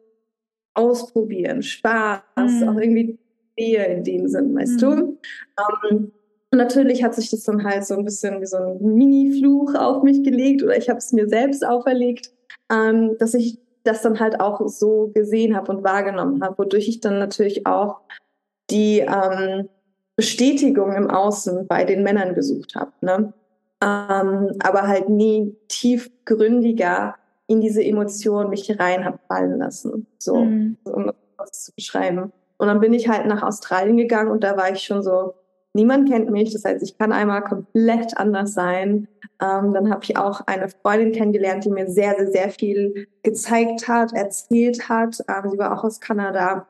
[0.75, 2.69] ausprobieren, Spaß, mhm.
[2.69, 3.17] auch irgendwie
[3.57, 4.79] Nähe in dem Sinn, weißt mhm.
[4.79, 5.19] du?
[5.89, 6.11] Ähm,
[6.51, 10.23] natürlich hat sich das dann halt so ein bisschen wie so ein Mini-Fluch auf mich
[10.23, 12.31] gelegt oder ich habe es mir selbst auferlegt,
[12.71, 16.99] ähm, dass ich das dann halt auch so gesehen habe und wahrgenommen habe, wodurch ich
[17.01, 18.01] dann natürlich auch
[18.69, 19.69] die ähm,
[20.15, 22.91] Bestätigung im Außen bei den Männern gesucht habe.
[23.01, 23.33] Ne?
[23.83, 27.15] Ähm, aber halt nie tiefgründiger
[27.47, 30.07] in diese Emotion mich rein habe fallen lassen.
[30.17, 30.77] So, mhm.
[30.85, 32.31] um das zu beschreiben.
[32.57, 35.33] Und dann bin ich halt nach Australien gegangen und da war ich schon so,
[35.73, 39.07] niemand kennt mich, das heißt, ich kann einmal komplett anders sein.
[39.41, 43.87] Ähm, dann habe ich auch eine Freundin kennengelernt, die mir sehr, sehr, sehr viel gezeigt
[43.87, 45.19] hat, erzählt hat.
[45.27, 46.67] Ähm, sie war auch aus Kanada.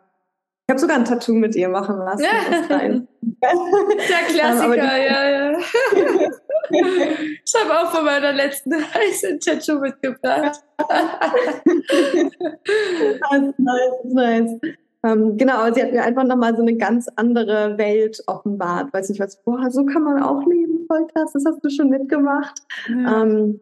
[0.68, 2.24] Ich habe sogar ein Tattoo mit ihr machen lassen.
[2.24, 2.32] Ja.
[3.42, 3.52] Der
[4.28, 5.60] Klassiker, ähm, ja, ja.
[6.72, 10.64] Ich habe auch von meiner letzten Reise ein Tattoo mitgebracht.
[10.78, 10.88] das
[12.24, 14.60] ist nice, das ist nice.
[15.04, 18.92] Ähm, genau, sie hat mir einfach nochmal so eine ganz andere Welt offenbart.
[18.92, 21.90] Weiß nicht was, boah, so kann man auch leben, voll krass, das hast du schon
[21.90, 22.60] mitgemacht.
[22.90, 23.22] Ja.
[23.22, 23.60] Ähm,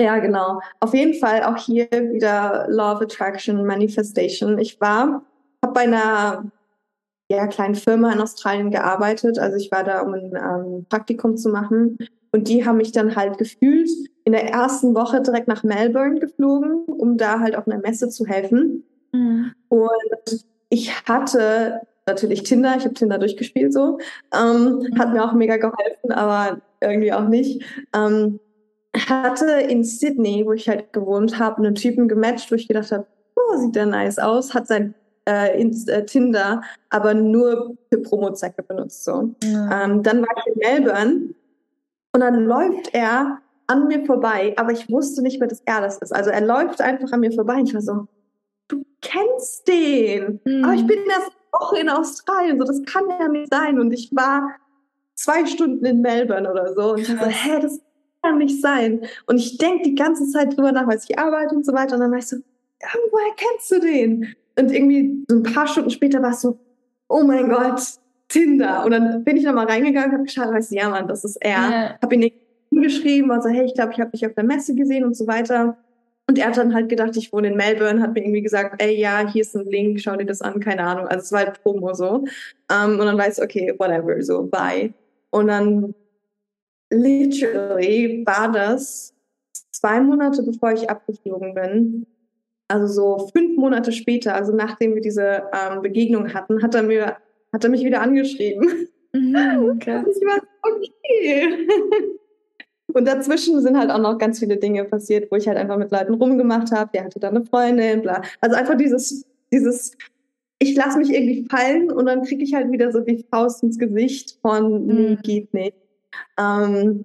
[0.00, 0.60] ja, genau.
[0.80, 4.58] Auf jeden Fall auch hier wieder Law of Attraction, Manifestation.
[4.58, 5.22] Ich war,
[5.66, 6.50] habe bei einer
[7.28, 9.38] ja, kleinen Firma in Australien gearbeitet.
[9.38, 11.98] Also ich war da, um ein ähm, Praktikum zu machen.
[12.32, 13.88] Und die haben mich dann halt gefühlt
[14.24, 18.26] in der ersten Woche direkt nach Melbourne geflogen, um da halt auf einer Messe zu
[18.26, 18.84] helfen.
[19.12, 19.52] Mhm.
[19.68, 23.98] Und ich hatte natürlich Tinder, ich habe Tinder durchgespielt so,
[24.32, 24.98] ähm, mhm.
[24.98, 27.64] hat mir auch mega geholfen, aber irgendwie auch nicht.
[27.94, 28.38] Ähm,
[29.08, 33.06] hatte in Sydney, wo ich halt gewohnt habe, einen Typen gematcht, wo ich gedacht habe,
[33.34, 34.94] oh, sieht der nice aus, hat sein
[35.28, 39.04] äh, in, äh, Tinder, aber nur für Promozwecke benutzt.
[39.04, 39.34] So.
[39.44, 39.84] Ja.
[39.84, 41.34] Ähm, dann war ich in Melbourne
[42.12, 45.98] und dann läuft er an mir vorbei, aber ich wusste nicht mehr, dass er das
[45.98, 46.14] ist.
[46.14, 48.06] Also er läuft einfach an mir vorbei und ich war so,
[48.68, 50.40] du kennst den.
[50.44, 50.64] Mhm.
[50.64, 53.80] Aber ich bin erst Woche in Australien, so das kann ja nicht sein.
[53.80, 54.54] Und ich war
[55.14, 56.92] zwei Stunden in Melbourne oder so.
[56.92, 57.80] Und ich so, hä, das
[58.22, 59.06] kann nicht sein.
[59.26, 61.94] Und ich denke die ganze Zeit drüber nach, weil ich arbeite und so weiter.
[61.94, 62.36] Und dann war ich so,
[63.10, 64.34] woher kennst du den?
[64.58, 66.58] Und irgendwie so ein paar Stunden später war es so,
[67.08, 67.80] oh mein Gott,
[68.28, 68.84] Tinder.
[68.84, 71.50] Und dann bin ich nochmal reingegangen, habe geschaut, weißt du, ja Mann, das ist er.
[71.50, 71.98] Ja.
[72.02, 72.32] Habe ihn
[72.70, 75.26] geschrieben, war so, hey, ich glaube, ich habe dich auf der Messe gesehen und so
[75.26, 75.76] weiter.
[76.28, 78.98] Und er hat dann halt gedacht, ich wohne in Melbourne, hat mir irgendwie gesagt, ey,
[78.98, 81.06] ja, hier ist ein Link, schau dir das an, keine Ahnung.
[81.06, 82.14] Also es war halt Promo so.
[82.14, 82.26] Um,
[82.70, 84.92] ähm, und dann weiß ich, okay, whatever, so, bye.
[85.30, 85.94] Und dann
[86.90, 89.14] literally war das
[89.70, 92.06] zwei Monate bevor ich abgeflogen bin,
[92.68, 97.16] also so fünf Monate später, also nachdem wir diese ähm, Begegnung hatten, hat er mir,
[97.52, 98.88] hat er mich wieder angeschrieben.
[99.12, 99.36] Mhm,
[99.76, 99.98] okay.
[99.98, 101.68] Und ich war okay.
[102.92, 105.90] Und dazwischen sind halt auch noch ganz viele Dinge passiert, wo ich halt einfach mit
[105.90, 106.90] Leuten rumgemacht habe.
[106.94, 108.22] Der hatte dann eine Freundin, bla.
[108.40, 109.96] Also einfach dieses, dieses,
[110.58, 113.78] ich lasse mich irgendwie fallen und dann kriege ich halt wieder so die Faust ins
[113.78, 115.18] Gesicht von, nee, mhm.
[115.22, 115.76] geht nicht.
[116.38, 117.04] Ähm,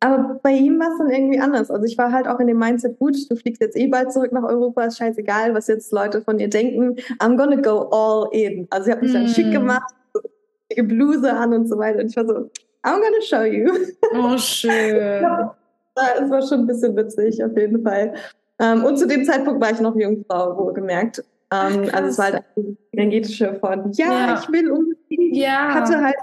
[0.00, 1.70] aber bei ihm war es dann irgendwie anders.
[1.70, 4.32] Also ich war halt auch in dem Mindset, gut, du fliegst jetzt eh bald zurück
[4.32, 6.96] nach Europa, ist scheißegal, was jetzt Leute von dir denken.
[7.18, 8.68] I'm gonna go all in.
[8.70, 9.52] Also ich habe mich dann schick mm.
[9.52, 9.94] gemacht,
[10.76, 12.00] Bluse an und so weiter.
[12.00, 12.50] Und ich war so,
[12.84, 13.72] I'm gonna show you.
[14.14, 15.22] Oh, schön.
[15.22, 15.56] ja,
[16.22, 18.14] es war schon ein bisschen witzig, auf jeden Fall.
[18.60, 21.24] Um, ähm, und zu dem Zeitpunkt war ich noch Jungfrau, wohlgemerkt.
[21.50, 24.40] Um, ähm, also es war halt eine energetische von, ja, ja.
[24.40, 25.36] ich will unbedingt.
[25.36, 25.74] Ja.
[25.74, 26.16] Hatte halt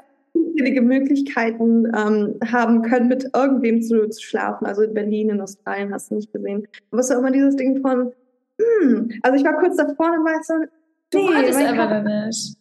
[0.55, 4.65] unzählige Möglichkeiten ähm, haben können, mit irgendwem zu, zu schlafen.
[4.65, 6.67] Also in Berlin, in Australien hast du nicht gesehen.
[6.91, 8.13] Aber es war immer dieses Ding von,
[8.59, 10.53] hm, also ich war kurz davor und war so,
[11.11, 12.57] du nee, hattest aber nicht.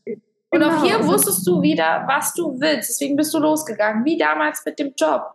[0.51, 0.69] Und genau.
[0.69, 2.91] auch hier also wusstest du wieder, was du willst.
[2.91, 5.35] Deswegen bist du losgegangen, wie damals mit dem Job.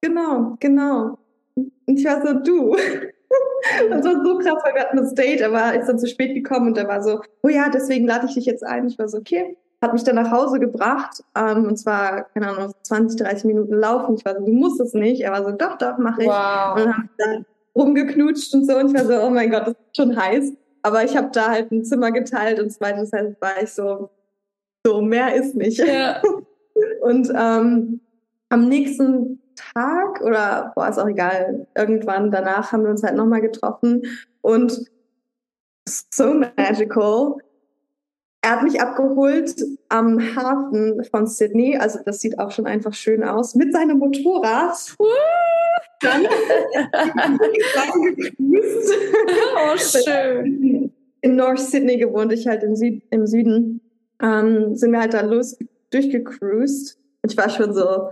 [0.00, 1.18] Genau, genau.
[1.54, 2.70] Und ich war so, du.
[2.72, 6.34] Und es war so krass, weil wir hatten das Date, aber ist dann zu spät
[6.34, 8.86] gekommen und er war so, oh ja, deswegen lade ich dich jetzt ein.
[8.86, 11.22] Ich war so, okay hat mich dann nach Hause gebracht.
[11.36, 14.16] Ähm, und zwar, keine Ahnung, 20, 30 Minuten laufen.
[14.16, 15.22] Ich war so, du musst es nicht.
[15.22, 16.26] Er war so, doch, doch, mach ich.
[16.26, 16.76] Wow.
[16.76, 18.76] Und dann haben dann rumgeknutscht und so.
[18.76, 20.52] Und ich war so, oh mein Gott, das ist schon heiß.
[20.82, 24.10] Aber ich habe da halt ein Zimmer geteilt und zweites heißt, war ich so,
[24.84, 25.78] so, mehr ist nicht.
[25.78, 26.22] Ja.
[27.02, 28.00] und ähm,
[28.48, 29.40] am nächsten
[29.74, 34.02] Tag oder, boah, ist auch egal, irgendwann danach haben wir uns halt nochmal getroffen
[34.40, 34.86] und
[35.86, 37.36] so magical
[38.48, 43.22] er hat mich abgeholt am Hafen von Sydney, also das sieht auch schon einfach schön
[43.22, 44.96] aus, mit seinem Motorrad.
[46.00, 46.24] Dann
[49.54, 50.90] oh, schön.
[51.20, 53.82] In North Sydney gewohnt, ich halt im, Süd im Süden.
[54.22, 55.58] Ähm, sind wir halt da los
[55.90, 56.96] durchgecruised.
[57.22, 58.08] Und ich war schon so,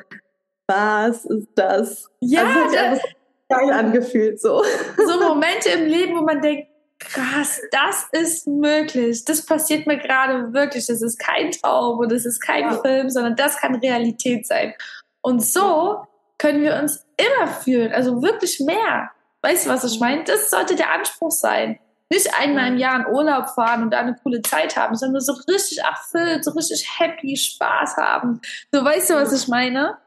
[0.66, 2.10] was ist das?
[2.20, 3.16] Ja, also, das hat sich
[3.48, 4.62] geil angefühlt so.
[4.98, 6.68] So Momente im Leben, wo man denkt,
[6.98, 9.24] krass, das ist möglich.
[9.24, 10.86] Das passiert mir gerade wirklich.
[10.86, 12.80] Das ist kein Traum und das ist kein ja.
[12.80, 14.74] Film, sondern das kann Realität sein.
[15.20, 16.06] Und so
[16.38, 19.10] können wir uns immer fühlen, also wirklich mehr.
[19.42, 20.24] Weißt du, was ich meine?
[20.24, 21.78] Das sollte der Anspruch sein.
[22.08, 25.32] Nicht einmal im Jahr in Urlaub fahren und da eine coole Zeit haben, sondern so
[25.32, 28.40] richtig erfüllt, so richtig happy, Spaß haben.
[28.72, 29.98] So, weißt du, was ich meine?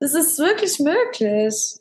[0.00, 1.76] Das ist wirklich möglich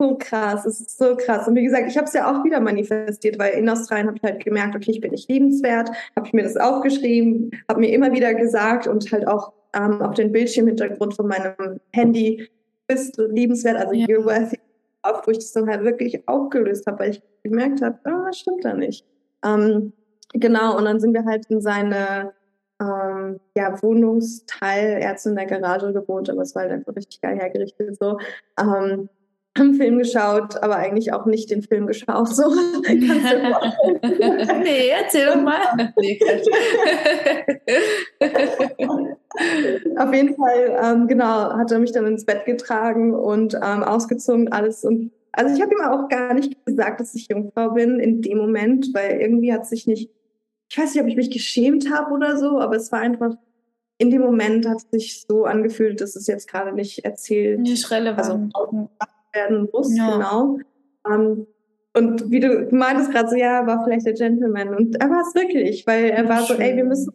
[0.00, 1.46] so krass, es ist so krass.
[1.46, 4.22] Und wie gesagt, ich habe es ja auch wieder manifestiert, weil in Australien habe ich
[4.22, 8.10] halt gemerkt, okay, ich bin nicht liebenswert, habe ich mir das aufgeschrieben, habe mir immer
[8.12, 12.48] wieder gesagt und halt auch ähm, auf den Bildschirmhintergrund von meinem Handy,
[12.86, 14.06] bist du liebenswert, also ja.
[14.06, 14.58] you're worthy,
[15.02, 18.38] auf, wo ich das dann halt wirklich aufgelöst habe, weil ich gemerkt habe, ah, das
[18.38, 19.04] stimmt da nicht.
[19.44, 19.92] Ähm,
[20.32, 22.32] genau, und dann sind wir halt in seine
[22.80, 26.96] ähm, ja, Wohnungsteil, er hat so in der Garage gewohnt, aber es war halt einfach
[26.96, 28.18] richtig geil hergerichtet so.
[28.58, 29.10] Ähm,
[29.58, 32.34] haben Film geschaut, aber eigentlich auch nicht den Film geschaut.
[32.34, 32.48] So.
[32.88, 35.92] nee, erzähl doch mal.
[39.98, 44.52] Auf jeden Fall, ähm, genau, hat er mich dann ins Bett getragen und ähm, ausgezogen
[44.52, 44.84] alles.
[44.84, 48.38] Und also ich habe ihm auch gar nicht gesagt, dass ich Jungfrau bin in dem
[48.38, 50.10] Moment, weil irgendwie hat sich nicht,
[50.70, 53.34] ich weiß nicht, ob ich mich geschämt habe oder so, aber es war einfach
[53.98, 57.60] in dem Moment hat es sich so angefühlt, dass es jetzt gerade nicht erzählt.
[57.60, 58.54] Nicht relevant.
[58.56, 58.88] Also,
[59.32, 60.10] werden muss, ja.
[60.10, 60.58] genau.
[61.08, 61.46] Ähm,
[61.92, 64.74] und wie du, meintest gerade so, ja, er war vielleicht der Gentleman.
[64.74, 66.56] Und er war es wirklich, weil er war Schön.
[66.56, 67.12] so, ey, wir müssen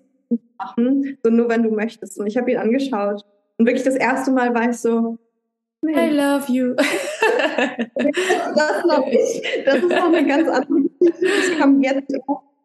[0.57, 2.19] machen, so nur wenn du möchtest.
[2.19, 3.23] Und ich habe ihn angeschaut.
[3.57, 5.17] Und wirklich das erste Mal war ich so,
[5.81, 5.93] nee.
[5.93, 6.73] I love you.
[8.55, 9.43] das noch nicht.
[9.65, 11.25] Das ist noch eine ganz andere Geschichte.
[11.25, 12.13] Das kam jetzt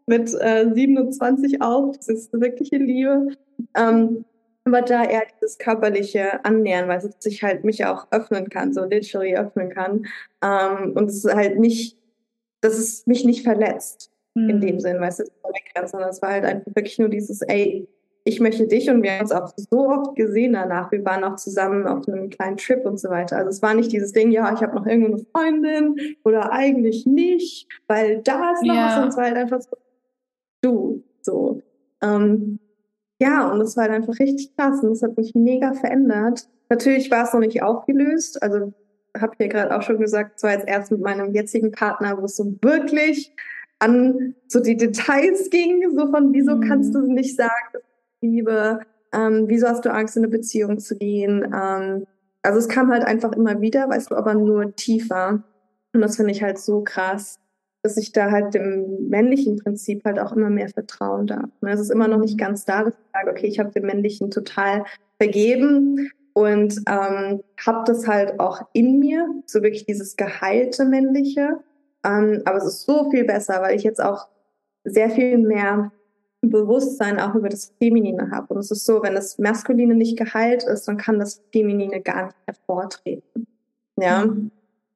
[0.06, 1.96] mit äh, 27 auf.
[1.96, 3.28] Das ist wirkliche Liebe.
[3.76, 4.24] Ähm,
[4.64, 8.84] aber da eher dieses körperliche Annähern, weil es sich halt mich auch öffnen kann, so
[8.84, 10.06] literally öffnen kann.
[10.42, 11.96] Ähm, und es ist halt nicht,
[12.60, 14.50] dass es mich nicht verletzt mhm.
[14.50, 15.24] in dem Sinn, weißt du,
[15.86, 17.88] sondern es war halt einfach wirklich nur dieses, ey,
[18.24, 20.92] ich möchte dich und wir haben uns auch so oft gesehen danach.
[20.92, 23.38] Wir waren auch zusammen auf einem kleinen Trip und so weiter.
[23.38, 27.06] Also es war nicht dieses Ding, ja, ich habe noch irgendwo eine Freundin oder eigentlich
[27.06, 28.86] nicht, weil da ist noch ja.
[28.88, 29.76] was und es war halt einfach so,
[30.60, 31.62] du, so.
[32.02, 32.58] Ähm,
[33.20, 36.48] ja, und es war halt einfach richtig krass und es hat mich mega verändert.
[36.70, 38.72] Natürlich war es noch nicht aufgelöst, also
[39.18, 42.16] habe ich ja gerade auch schon gesagt, es war jetzt erst mit meinem jetzigen Partner,
[42.18, 43.32] wo es so wirklich
[43.78, 46.60] an so die Details ging, so von wieso mhm.
[46.62, 47.78] kannst du nicht sagen,
[48.20, 48.80] Liebe,
[49.12, 51.44] ähm, wieso hast du Angst, in eine Beziehung zu gehen.
[51.44, 52.06] Ähm,
[52.42, 55.42] also es kam halt einfach immer wieder, weißt du, aber nur tiefer.
[55.92, 57.38] Und das finde ich halt so krass
[57.82, 61.48] dass ich da halt dem männlichen Prinzip halt auch immer mehr vertrauen darf.
[61.60, 63.86] Ne, es ist immer noch nicht ganz da, dass ich sage, okay, ich habe dem
[63.86, 64.84] männlichen total
[65.18, 71.58] vergeben und ähm, habe das halt auch in mir, so wirklich dieses geheilte männliche.
[72.04, 74.28] Ähm, aber es ist so viel besser, weil ich jetzt auch
[74.84, 75.92] sehr viel mehr
[76.42, 78.54] Bewusstsein auch über das Feminine habe.
[78.54, 82.26] Und es ist so, wenn das Maskuline nicht geheilt ist, dann kann das Feminine gar
[82.26, 83.46] nicht hervortreten.
[83.98, 84.26] Ja.
[84.26, 84.50] Mhm.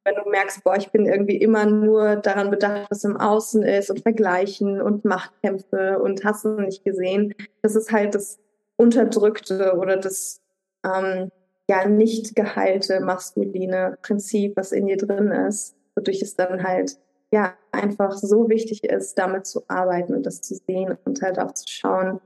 [0.05, 3.91] Wenn du merkst, boah, ich bin irgendwie immer nur daran bedacht, was im Außen ist
[3.91, 7.35] und Vergleichen und Machtkämpfe und hast du nicht gesehen.
[7.63, 8.39] Das ist halt das
[8.77, 10.43] Unterdrückte oder das
[10.85, 11.31] ähm,
[11.69, 16.99] ja nicht geheilte maskuline Prinzip, was in dir drin ist, wodurch es dann halt
[17.33, 21.53] ja einfach so wichtig ist, damit zu arbeiten und das zu sehen und halt auch
[21.53, 22.21] zu schauen,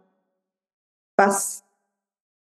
[1.17, 1.65] was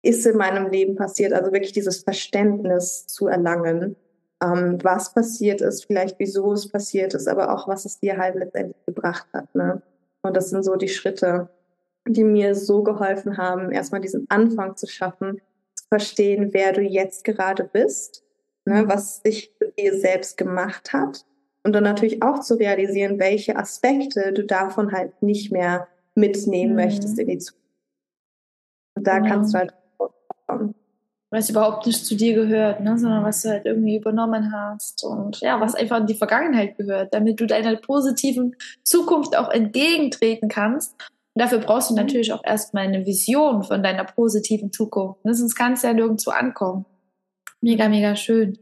[0.01, 3.95] ist in meinem Leben passiert, also wirklich dieses Verständnis zu erlangen,
[4.43, 8.35] ähm, was passiert ist, vielleicht wieso es passiert ist, aber auch was es dir halt
[8.35, 9.53] letztendlich gebracht hat.
[9.55, 9.81] Ne?
[10.21, 11.49] Und das sind so die Schritte,
[12.07, 15.41] die mir so geholfen haben, erstmal diesen Anfang zu schaffen,
[15.73, 18.23] zu verstehen, wer du jetzt gerade bist,
[18.65, 18.89] ne, mhm.
[18.89, 21.25] was sich dir selbst gemacht hat
[21.63, 26.77] und dann natürlich auch zu realisieren, welche Aspekte du davon halt nicht mehr mitnehmen mhm.
[26.77, 27.65] möchtest in die Zukunft.
[28.95, 29.29] Und da genau.
[29.29, 29.73] kannst du halt
[30.47, 30.75] kommen.
[31.35, 32.97] Was überhaupt nicht zu dir gehört, ne?
[32.97, 37.13] sondern was du halt irgendwie übernommen hast und ja, was einfach in die Vergangenheit gehört,
[37.13, 40.93] damit du deiner positiven Zukunft auch entgegentreten kannst.
[41.33, 42.01] Und dafür brauchst du mhm.
[42.03, 45.25] natürlich auch erstmal eine Vision von deiner positiven Zukunft.
[45.25, 45.33] Ne?
[45.33, 46.85] Sonst kannst du ja nirgendwo ankommen.
[47.59, 48.57] Mega, mega schön.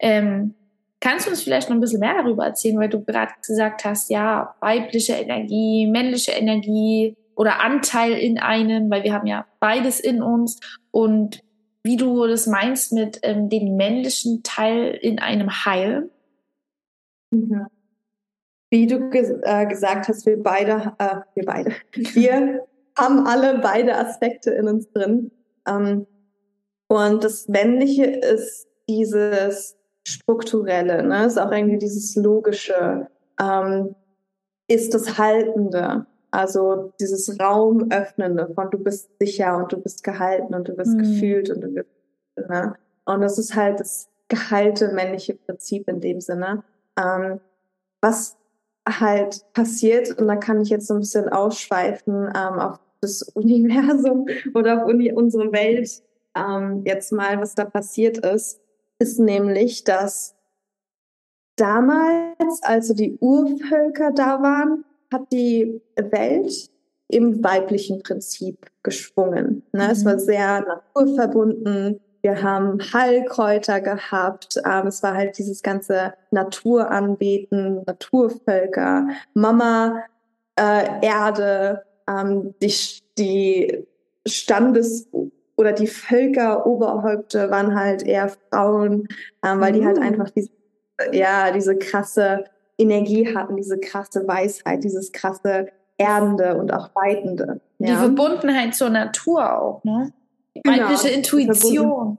[0.00, 0.54] Ähm,
[0.98, 4.10] kannst du uns vielleicht noch ein bisschen mehr darüber erzählen, weil du gerade gesagt hast,
[4.10, 10.22] ja, weibliche Energie, männliche Energie, oder Anteil in einem, weil wir haben ja beides in
[10.22, 10.58] uns
[10.90, 11.40] und
[11.86, 16.10] wie du das meinst mit ähm, dem männlichen Teil in einem Heil.
[17.30, 17.66] Mhm.
[18.70, 22.66] Wie du ges äh, gesagt hast, wir beide, äh, wir beide, wir
[22.98, 25.30] haben alle beide Aspekte in uns drin.
[25.66, 26.06] Ähm,
[26.88, 29.76] und das Männliche ist dieses
[30.06, 31.26] strukturelle, ne?
[31.26, 33.08] ist auch irgendwie dieses logische,
[33.40, 33.94] ähm,
[34.68, 36.06] ist das Haltende.
[36.36, 40.98] Also dieses Raumöffnende von du bist sicher und du bist gehalten und du bist mhm.
[40.98, 41.88] gefühlt und du bist,
[42.36, 42.74] ne?
[43.06, 46.62] Und das ist halt das geheilte männliche Prinzip in dem Sinne.
[47.00, 47.40] Ähm,
[48.02, 48.36] was
[48.86, 54.26] halt passiert, und da kann ich jetzt so ein bisschen ausschweifen ähm, auf das Universum
[54.54, 56.02] oder auf Uni unsere Welt
[56.36, 58.60] ähm, jetzt mal, was da passiert ist,
[58.98, 60.34] ist nämlich, dass
[61.56, 66.70] damals, also die Urvölker da waren, hat die Welt
[67.08, 69.62] im weiblichen Prinzip geschwungen.
[69.72, 69.84] Ne?
[69.84, 69.90] Mhm.
[69.90, 70.20] Es war mhm.
[70.20, 72.00] sehr naturverbunden.
[72.22, 74.60] Wir haben Heilkräuter gehabt.
[74.64, 80.02] Ähm, es war halt dieses ganze Naturanbeten, Naturvölker, Mama
[80.58, 82.74] äh, Erde, ähm, die,
[83.18, 83.86] die
[84.26, 85.08] Standes-
[85.56, 89.08] oder die Völkeroberhäupte waren halt eher Frauen,
[89.44, 89.76] ähm, weil mhm.
[89.76, 90.02] die halt mhm.
[90.02, 90.50] einfach diese,
[91.12, 92.44] ja, diese krasse
[92.78, 95.68] Energie hatten, diese krasse Weisheit, dieses krasse
[95.98, 97.60] Erdende und auch Weitende.
[97.78, 97.86] Ja.
[97.86, 100.12] Die Verbundenheit zur Natur auch, ne?
[100.54, 102.18] Genau, weibliche Intuition.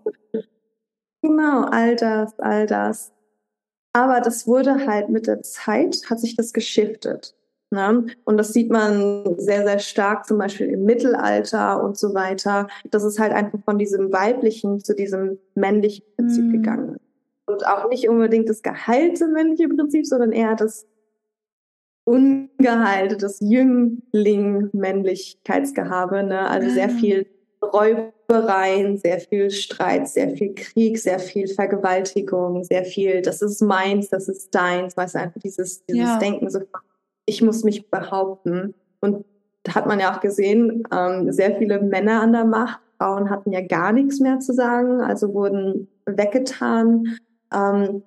[1.22, 3.12] Genau, all das, all das.
[3.94, 7.36] Aber das wurde halt mit der Zeit, hat sich das geschiftet.
[7.72, 8.06] Ne?
[8.24, 13.04] Und das sieht man sehr, sehr stark zum Beispiel im Mittelalter und so weiter, dass
[13.04, 16.52] es halt einfach von diesem weiblichen zu diesem männlichen Prinzip mm.
[16.52, 17.07] gegangen ist
[17.48, 20.86] und auch nicht unbedingt das geheilte männliche Prinzip, sondern eher das
[22.04, 26.22] ungeheilte, das Jüngling-Männlichkeitsgehabe.
[26.24, 26.48] Ne?
[26.48, 27.00] Also sehr ah.
[27.00, 27.26] viel
[27.62, 34.10] Räubereien, sehr viel Streit, sehr viel Krieg, sehr viel Vergewaltigung, sehr viel, das ist meins,
[34.10, 36.20] das ist deins, weißt du, einfach dieses, dieses ja.
[36.20, 36.60] Denken, so,
[37.26, 38.76] ich muss mich behaupten.
[39.00, 39.26] Und
[39.64, 43.52] da hat man ja auch gesehen, ähm, sehr viele Männer an der Macht, Frauen hatten
[43.52, 47.18] ja gar nichts mehr zu sagen, also wurden weggetan
[47.54, 48.04] ähm,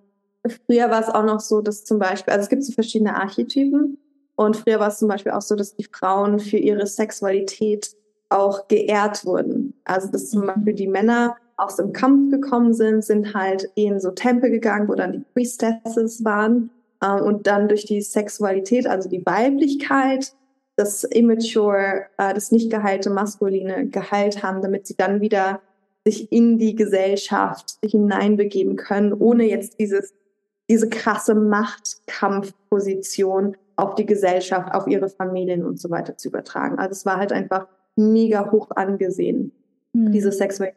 [0.47, 3.99] früher war es auch noch so, dass zum Beispiel, also es gibt so verschiedene Archetypen
[4.37, 7.95] und früher war es zum Beispiel auch so, dass die Frauen für ihre Sexualität
[8.31, 9.75] auch geehrt wurden.
[9.85, 10.47] Also dass zum mhm.
[10.47, 14.95] Beispiel die Männer aus dem Kampf gekommen sind, sind halt in so Tempel gegangen, wo
[14.95, 16.71] dann die Priestesses waren
[17.03, 20.33] ähm, und dann durch die Sexualität, also die Weiblichkeit,
[20.77, 25.61] das Immature, äh, das nicht geheilte Maskuline geheilt haben, damit sie dann wieder
[26.07, 30.15] sich in die Gesellschaft hineinbegeben können, ohne jetzt dieses,
[30.69, 36.79] diese krasse Machtkampfposition auf die Gesellschaft, auf ihre Familien und so weiter zu übertragen.
[36.79, 39.53] Also es war halt einfach mega hoch angesehen,
[39.93, 40.13] mhm.
[40.13, 40.75] diese sexuelle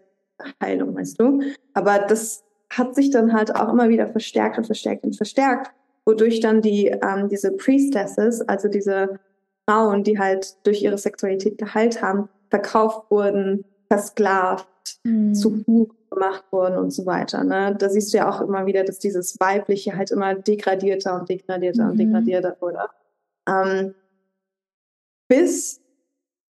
[0.62, 1.42] Heilung, weißt du.
[1.74, 5.72] Aber das hat sich dann halt auch immer wieder verstärkt und verstärkt und verstärkt,
[6.06, 9.20] wodurch dann die ähm, diese Priestesses, also diese
[9.68, 14.68] Frauen, die halt durch ihre Sexualität geheilt haben, verkauft wurden, versklavt,
[15.04, 15.34] mhm.
[15.34, 17.44] zu Huren gemacht wurden und so weiter.
[17.44, 17.76] Ne?
[17.78, 21.86] Da siehst du ja auch immer wieder, dass dieses Weibliche halt immer degradierter und degradierter
[21.86, 21.92] mhm.
[21.92, 22.80] und degradierter wurde.
[23.48, 23.96] Ähm,
[25.28, 25.82] bis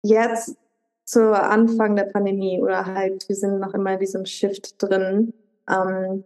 [0.03, 0.57] jetzt
[1.05, 5.33] zu Anfang der Pandemie oder halt, wir sind noch immer in diesem Shift drin,
[5.70, 6.24] ähm,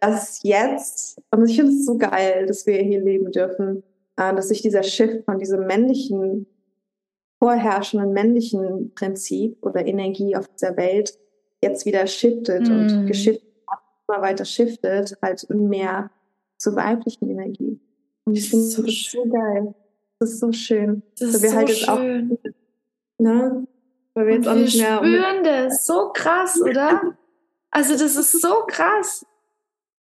[0.00, 3.82] dass jetzt, und ich finde es so geil, dass wir hier leben dürfen,
[4.16, 6.46] äh, dass sich dieser Shift von diesem männlichen,
[7.38, 11.18] vorherrschenden männlichen Prinzip oder Energie auf dieser Welt
[11.62, 12.72] jetzt wieder shiftet mm.
[12.72, 13.48] und geschiftet,
[14.08, 16.10] immer weiter shiftet, halt mehr
[16.56, 17.80] zur weiblichen Energie.
[18.24, 19.74] Und ich finde so das so geil.
[20.18, 21.02] Das ist so schön.
[21.18, 22.38] Das ist wir so halt jetzt schön.
[22.42, 22.50] Auch,
[23.18, 23.66] ne?
[24.14, 25.00] Weil wir jetzt auch nicht mehr.
[25.00, 25.86] Wir spüren das.
[25.86, 27.02] So krass, oder?
[27.70, 29.26] Also, das ist so krass.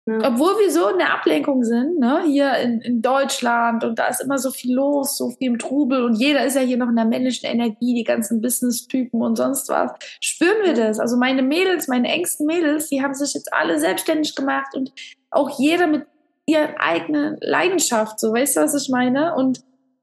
[0.06, 0.18] Ja.
[0.18, 2.24] Obwohl wir so in der Ablenkung sind, ne?
[2.26, 6.04] hier in, in Deutschland und da ist immer so viel los, so viel im Trubel
[6.04, 9.70] und jeder ist ja hier noch in der männlichen Energie, die ganzen Business-Typen und sonst
[9.70, 9.92] was.
[10.20, 11.00] Spüren wir das?
[11.00, 14.92] Also meine Mädels, meine engsten Mädels, die haben sich jetzt alle selbstständig gemacht und
[15.30, 16.06] auch jeder mit
[16.44, 19.34] ihrer eigenen Leidenschaft, so weißt du, was ich meine?
[19.34, 19.60] Und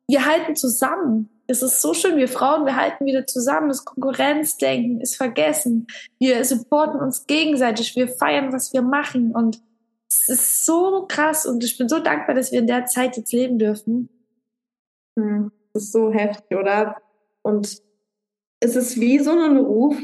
[0.07, 1.29] wir halten zusammen.
[1.45, 3.67] Es ist so schön, wir Frauen, wir halten wieder zusammen.
[3.67, 5.85] Das Konkurrenzdenken ist vergessen.
[6.17, 9.61] Wir supporten uns gegenseitig, wir feiern, was wir machen und
[10.11, 13.31] es ist so krass und ich bin so dankbar, dass wir in der Zeit jetzt
[13.31, 14.09] leben dürfen.
[15.17, 16.97] Hm, das ist so heftig, oder?
[17.43, 17.81] Und
[18.59, 19.95] es ist wie so ein Ruf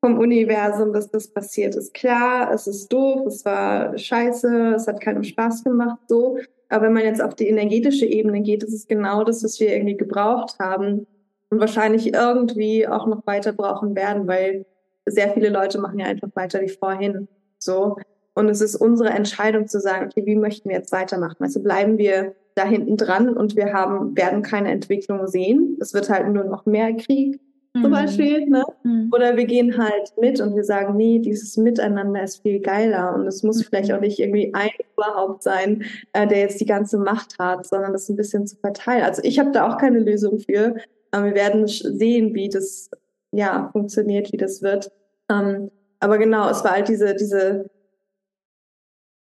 [0.00, 1.92] vom Universum, dass das passiert ist.
[1.92, 6.38] Klar, es ist doof, es war scheiße, es hat keinen Spaß gemacht, so.
[6.70, 9.74] Aber wenn man jetzt auf die energetische Ebene geht, ist es genau das, was wir
[9.74, 11.06] irgendwie gebraucht haben
[11.50, 14.64] und wahrscheinlich irgendwie auch noch weiter brauchen werden, weil
[15.04, 17.28] sehr viele Leute machen ja einfach weiter wie vorhin.
[17.58, 17.98] So.
[18.34, 21.36] Und es ist unsere Entscheidung zu sagen, okay, wie möchten wir jetzt weitermachen?
[21.40, 25.76] Also bleiben wir da hinten dran und wir haben, werden keine Entwicklung sehen.
[25.80, 27.40] Es wird halt nur noch mehr Krieg
[27.74, 27.82] mhm.
[27.82, 28.46] zum Beispiel.
[28.46, 28.64] Ne?
[28.84, 29.10] Mhm.
[29.12, 33.26] Oder wir gehen halt mit und wir sagen, nee, dieses Miteinander ist viel geiler und
[33.26, 33.64] es muss mhm.
[33.64, 37.92] vielleicht auch nicht irgendwie ein überhaupt sein, äh, der jetzt die ganze Macht hat, sondern
[37.92, 39.04] das ein bisschen zu verteilen.
[39.04, 40.76] Also ich habe da auch keine Lösung für.
[41.10, 42.90] Aber wir werden sehen, wie das
[43.32, 44.90] ja funktioniert, wie das wird.
[45.30, 45.70] Ähm,
[46.00, 47.70] aber genau, es war halt diese, diese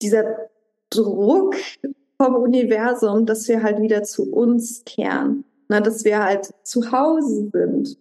[0.03, 0.49] dieser
[0.91, 1.57] Druck
[2.17, 7.51] vom Universum, dass wir halt wieder zu uns kehren, na, dass wir halt zu Hause
[7.53, 7.99] sind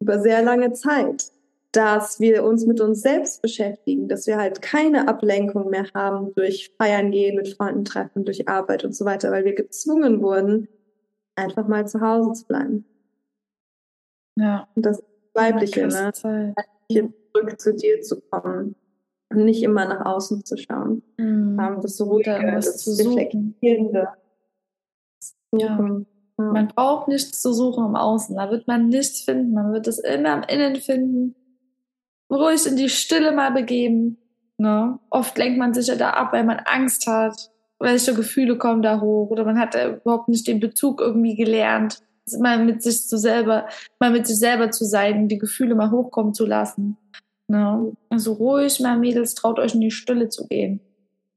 [0.00, 1.32] über sehr lange Zeit,
[1.72, 6.72] dass wir uns mit uns selbst beschäftigen, dass wir halt keine Ablenkung mehr haben durch
[6.78, 10.68] Feiern gehen, mit Freunden treffen, durch Arbeit und so weiter, weil wir gezwungen wurden,
[11.34, 12.84] einfach mal zu Hause zu bleiben.
[14.36, 14.68] Ja.
[14.74, 15.02] Und das
[15.34, 16.54] Weibliche, ja, ne?
[17.32, 18.74] Zurück zu dir zu kommen
[19.30, 21.02] nicht immer nach außen zu schauen.
[21.16, 21.58] Mhm.
[21.58, 24.08] Um, das Ruhige, das Reflektierende.
[25.52, 25.78] Ja.
[25.78, 26.04] ja.
[26.36, 28.36] Man braucht nichts zu suchen im Außen.
[28.36, 29.52] Da wird man nichts finden.
[29.52, 31.34] Man wird es immer im Innen finden.
[32.30, 34.18] Ruhig in die Stille mal begeben.
[34.56, 34.98] Ne?
[35.10, 37.50] Oft lenkt man sich ja da ab, weil man Angst hat.
[37.80, 39.30] Welche Gefühle kommen da hoch?
[39.30, 42.02] Oder man hat da überhaupt nicht den Bezug irgendwie gelernt.
[42.38, 43.66] Mal mit sich zu selber,
[43.98, 46.98] mal mit sich selber zu sein, die Gefühle mal hochkommen zu lassen.
[47.48, 47.92] Ne?
[48.10, 50.80] Also ruhig, mal Mädels, traut euch in die Stille zu gehen.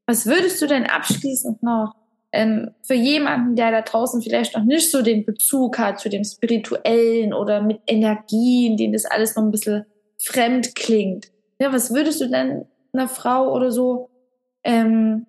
[0.06, 1.96] Was würdest du denn abschließend noch
[2.34, 6.24] ähm, für jemanden, der da draußen vielleicht noch nicht so den Bezug hat zu dem
[6.24, 9.86] Spirituellen oder mit Energien, denen das alles noch ein bisschen
[10.18, 11.32] fremd klingt?
[11.60, 14.10] Ja, was würdest du denn einer Frau oder so
[14.64, 15.28] ähm,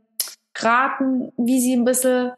[0.57, 2.33] raten, wie sie ein bisschen,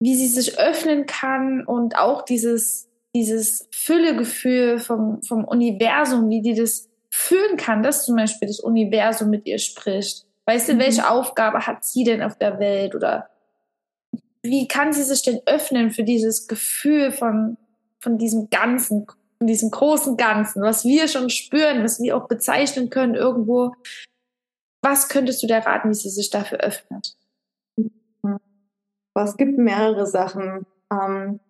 [0.00, 6.54] wie sie sich öffnen kann und auch dieses, dieses Füllegefühl vom, vom Universum, wie die
[6.54, 6.87] das
[7.18, 10.24] fühlen kann, dass zum Beispiel das Universum mit ihr spricht.
[10.46, 10.78] Weißt du, mhm.
[10.78, 12.94] welche Aufgabe hat sie denn auf der Welt?
[12.94, 13.28] Oder
[14.42, 17.58] wie kann sie sich denn öffnen für dieses Gefühl von,
[18.00, 19.06] von diesem Ganzen,
[19.38, 23.74] von diesem großen Ganzen, was wir schon spüren, was wir auch bezeichnen können irgendwo?
[24.80, 27.16] Was könntest du da raten, wie sie sich dafür öffnet?
[29.14, 30.66] Es gibt mehrere Sachen.
[30.92, 31.40] Ähm,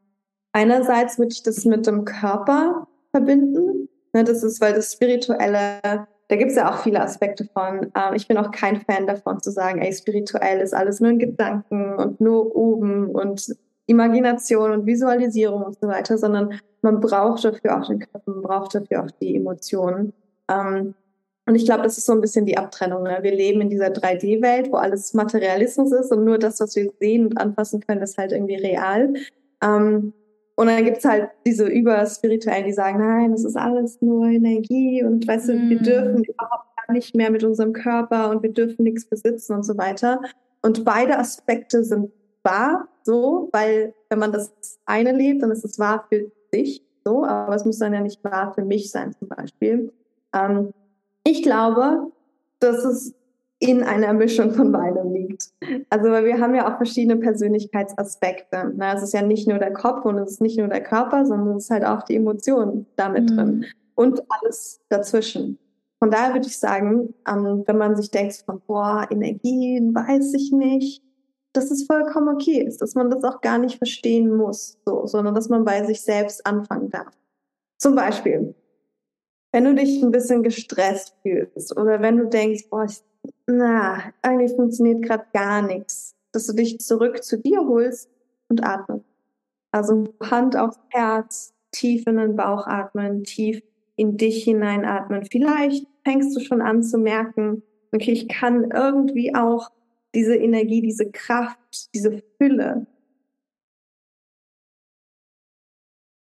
[0.52, 3.77] einerseits würde ich das mit dem Körper verbinden.
[4.12, 7.92] Ne, das ist, weil das Spirituelle, da gibt es ja auch viele Aspekte von.
[7.94, 11.18] Ähm, ich bin auch kein Fan davon zu sagen, ey, spirituell ist alles nur in
[11.18, 13.54] Gedanken und nur oben und
[13.86, 18.74] Imagination und Visualisierung und so weiter, sondern man braucht dafür auch den Körper, man braucht
[18.74, 20.12] dafür auch die Emotionen.
[20.48, 20.94] Ähm,
[21.46, 23.04] und ich glaube, das ist so ein bisschen die Abtrennung.
[23.04, 23.18] Ne?
[23.22, 27.24] Wir leben in dieser 3D-Welt, wo alles Materialismus ist und nur das, was wir sehen
[27.24, 29.14] und anfassen können, ist halt irgendwie real.
[29.62, 30.12] Ähm,
[30.58, 35.24] und dann gibt's halt diese Überspirituellen, die sagen, nein, das ist alles nur Energie und
[35.24, 35.70] weißt du, mm.
[35.70, 39.62] wir dürfen überhaupt gar nicht mehr mit unserem Körper und wir dürfen nichts besitzen und
[39.62, 40.20] so weiter.
[40.60, 42.10] Und beide Aspekte sind
[42.42, 44.52] wahr, so, weil wenn man das
[44.84, 48.24] eine lebt, dann ist es wahr für sich, so, aber es muss dann ja nicht
[48.24, 49.92] wahr für mich sein, zum Beispiel.
[50.34, 50.72] Ähm,
[51.22, 52.10] ich glaube,
[52.58, 53.14] dass es
[53.60, 55.50] in einer Mischung von beidem liegt.
[55.90, 58.72] Also weil wir haben ja auch verschiedene Persönlichkeitsaspekte.
[58.76, 61.26] Na, es ist ja nicht nur der Kopf und es ist nicht nur der Körper,
[61.26, 63.36] sondern es ist halt auch die Emotionen damit mhm.
[63.36, 65.58] drin und alles dazwischen.
[65.98, 70.52] von daher würde ich sagen, ähm, wenn man sich denkt von, boah, Energien, weiß ich
[70.52, 71.02] nicht,
[71.52, 75.34] dass es vollkommen okay ist, dass man das auch gar nicht verstehen muss, so, sondern
[75.34, 77.12] dass man bei sich selbst anfangen darf.
[77.78, 78.54] Zum Beispiel,
[79.50, 83.02] wenn du dich ein bisschen gestresst fühlst oder wenn du denkst, boah, ich,
[83.46, 88.10] na, eigentlich funktioniert gerade gar nichts, dass du dich zurück zu dir holst
[88.48, 89.04] und atmest.
[89.72, 93.62] Also Hand aufs Herz, tief in den Bauch atmen, tief
[93.96, 95.24] in dich hineinatmen.
[95.24, 97.62] Vielleicht fängst du schon an zu merken,
[97.92, 99.70] okay, ich kann irgendwie auch
[100.14, 102.86] diese Energie, diese Kraft, diese Fülle,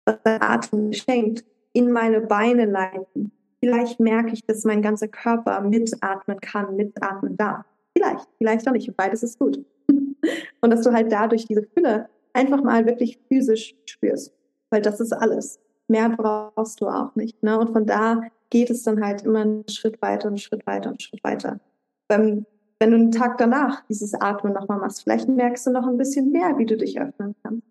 [0.05, 3.31] was der Atem schenkt, in meine Beine leiten.
[3.59, 7.65] Vielleicht merke ich, dass mein ganzer Körper mitatmen kann, mitatmen darf.
[7.95, 8.95] Vielleicht, vielleicht auch nicht.
[8.95, 9.65] Beides ist gut.
[10.61, 14.33] Und dass du halt dadurch diese Fülle einfach mal wirklich physisch spürst.
[14.69, 15.59] Weil das ist alles.
[15.87, 17.41] Mehr brauchst du auch nicht.
[17.41, 17.57] Ne?
[17.57, 20.99] Und von da geht es dann halt immer einen Schritt weiter, einen Schritt weiter, einen
[20.99, 21.59] Schritt weiter.
[22.07, 22.45] Beim,
[22.79, 26.31] wenn du einen Tag danach dieses Atmen nochmal machst, vielleicht merkst du noch ein bisschen
[26.31, 27.65] mehr, wie du dich öffnen kannst.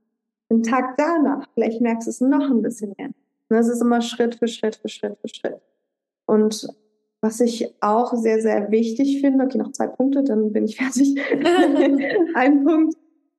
[0.51, 3.09] Den Tag danach, vielleicht merkst du es noch ein bisschen mehr.
[3.09, 5.61] Und das ist immer Schritt für Schritt für Schritt für Schritt.
[6.27, 6.69] Und
[7.21, 11.17] was ich auch sehr, sehr wichtig finde, okay, noch zwei Punkte, dann bin ich fertig.
[12.35, 12.95] Ein Punkt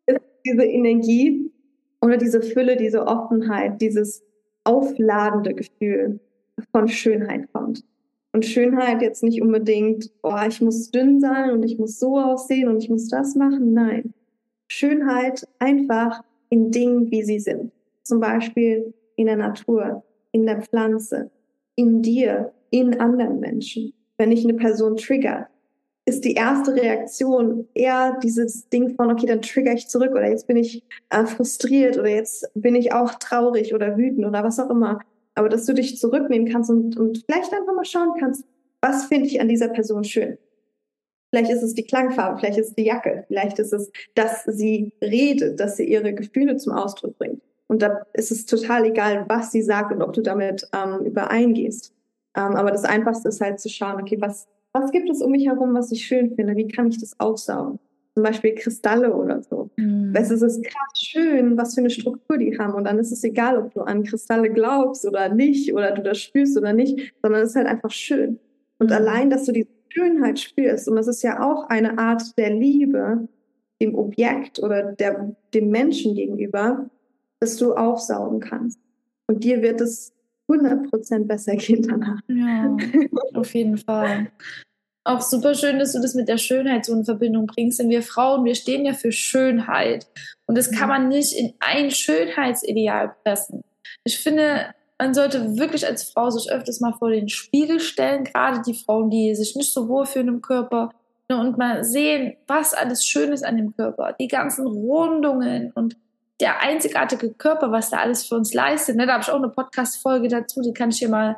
[0.08, 1.52] ist diese Energie
[2.02, 4.24] oder diese Fülle, diese Offenheit, dieses
[4.64, 6.20] aufladende Gefühl
[6.72, 7.84] von Schönheit kommt.
[8.34, 12.68] Und Schönheit jetzt nicht unbedingt, oh, ich muss dünn sein und ich muss so aussehen
[12.68, 13.74] und ich muss das machen.
[13.74, 14.14] Nein.
[14.68, 17.72] Schönheit einfach in Dingen, wie sie sind.
[18.04, 21.32] Zum Beispiel in der Natur, in der Pflanze,
[21.76, 23.94] in dir, in anderen Menschen.
[24.18, 25.48] Wenn ich eine Person trigger,
[26.06, 30.48] ist die erste Reaktion eher dieses Ding von, okay, dann trigger ich zurück oder jetzt
[30.48, 34.70] bin ich äh, frustriert oder jetzt bin ich auch traurig oder wütend oder was auch
[34.70, 35.02] immer.
[35.36, 38.46] Aber dass du dich zurücknehmen kannst und, und vielleicht einfach mal schauen kannst,
[38.82, 40.38] was finde ich an dieser Person schön?
[41.30, 44.94] Vielleicht ist es die Klangfarbe, vielleicht ist es die Jacke, vielleicht ist es, dass sie
[45.02, 47.42] redet, dass sie ihre Gefühle zum Ausdruck bringt.
[47.68, 51.94] Und da ist es total egal, was sie sagt und ob du damit ähm, übereingehst.
[52.38, 55.48] Ähm, aber das Einfachste ist halt zu schauen, okay, was, was gibt es um mich
[55.48, 56.56] herum, was ich schön finde?
[56.56, 57.80] Wie kann ich das aufsaugen?
[58.14, 59.70] Zum Beispiel Kristalle oder so.
[59.76, 60.14] Mhm.
[60.16, 62.74] Es ist krass schön, was für eine Struktur die haben.
[62.74, 66.20] Und dann ist es egal, ob du an Kristalle glaubst oder nicht, oder du das
[66.20, 68.40] spürst oder nicht, sondern es ist halt einfach schön.
[68.80, 68.96] Und mhm.
[68.96, 73.28] allein, dass du die Schönheit spürst, und das ist ja auch eine Art der Liebe
[73.82, 76.90] dem Objekt oder der, dem Menschen gegenüber,
[77.40, 78.80] dass du aufsaugen kannst.
[79.28, 80.14] Und dir wird es
[80.50, 82.20] 100% besser gehen danach.
[82.28, 82.78] Ja,
[83.34, 84.32] auf jeden Fall.
[85.04, 87.80] Auch super schön, dass du das mit der Schönheit so in Verbindung bringst.
[87.80, 90.08] Denn wir Frauen, wir stehen ja für Schönheit.
[90.46, 93.62] Und das kann man nicht in ein Schönheitsideal pressen.
[94.04, 98.62] Ich finde, man sollte wirklich als Frau sich öfters mal vor den Spiegel stellen, gerade
[98.66, 100.92] die Frauen, die sich nicht so wohl fühlen im Körper,
[101.30, 104.14] ne, und mal sehen, was alles schön ist an dem Körper.
[104.20, 105.96] Die ganzen Rundungen und
[106.40, 108.96] der einzigartige Körper, was da alles für uns leistet.
[108.96, 109.08] Ne?
[109.08, 111.38] Da habe ich auch eine Podcast-Folge dazu, die kann ich hier mal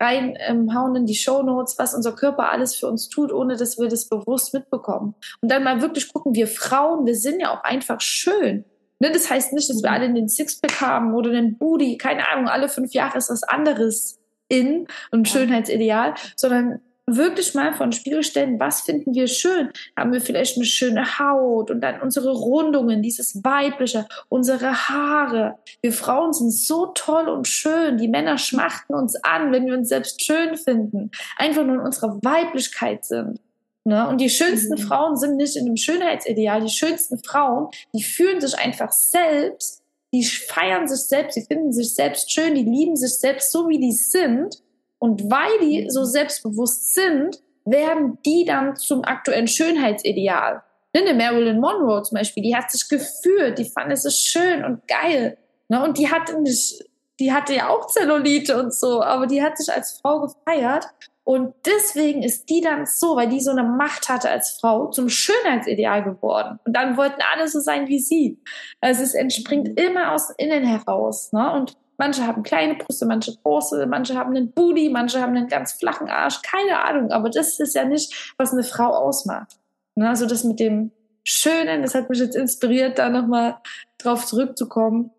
[0.00, 3.78] reinhauen ähm, in die Show Notes, was unser Körper alles für uns tut, ohne dass
[3.78, 5.14] wir das bewusst mitbekommen.
[5.40, 8.64] Und dann mal wirklich gucken, wir Frauen, wir sind ja auch einfach schön.
[8.98, 9.10] Ne?
[9.10, 12.68] Das heißt nicht, dass wir alle den Sixpack haben oder den Booty, keine Ahnung, alle
[12.68, 14.18] fünf Jahre ist was anderes
[14.48, 19.70] in und Schönheitsideal, sondern wirklich mal vor den Spiegel stellen, was finden wir schön?
[19.96, 25.58] Haben wir vielleicht eine schöne Haut und dann unsere Rundungen, dieses weibliche, unsere Haare.
[25.82, 27.96] Wir Frauen sind so toll und schön.
[27.96, 31.10] Die Männer schmachten uns an, wenn wir uns selbst schön finden.
[31.36, 33.40] Einfach nur in unserer Weiblichkeit sind.
[33.84, 34.08] Ne?
[34.08, 34.86] Und die schönsten mhm.
[34.86, 36.60] Frauen sind nicht in einem Schönheitsideal.
[36.60, 39.82] Die schönsten Frauen, die fühlen sich einfach selbst,
[40.12, 43.78] die feiern sich selbst, die finden sich selbst schön, die lieben sich selbst so, wie
[43.78, 44.60] die sind
[44.98, 50.62] und weil die so selbstbewusst sind, werden die dann zum aktuellen Schönheitsideal.
[50.94, 54.86] Ne, Marilyn Monroe zum Beispiel, die hat sich gefühlt, die fand es so schön und
[54.88, 55.36] geil.
[55.68, 55.82] Ne?
[55.82, 56.84] Und die hatte nicht,
[57.20, 60.86] die hatte ja auch Zellulite und so, aber die hat sich als Frau gefeiert.
[61.24, 65.08] Und deswegen ist die dann so, weil die so eine Macht hatte als Frau, zum
[65.08, 66.60] Schönheitsideal geworden.
[66.64, 68.38] Und dann wollten alle so sein wie sie.
[68.80, 71.32] Also es entspringt immer aus innen heraus.
[71.32, 71.52] Ne?
[71.52, 75.72] Und Manche haben kleine Brüste, manche große, manche haben einen Booty, manche haben einen ganz
[75.72, 76.42] flachen Arsch.
[76.42, 79.56] Keine Ahnung, aber das ist ja nicht, was eine Frau ausmacht.
[79.94, 80.08] Ne?
[80.08, 80.90] Also das mit dem
[81.24, 83.56] Schönen, das hat mich jetzt inspiriert, da nochmal
[83.98, 85.10] drauf zurückzukommen.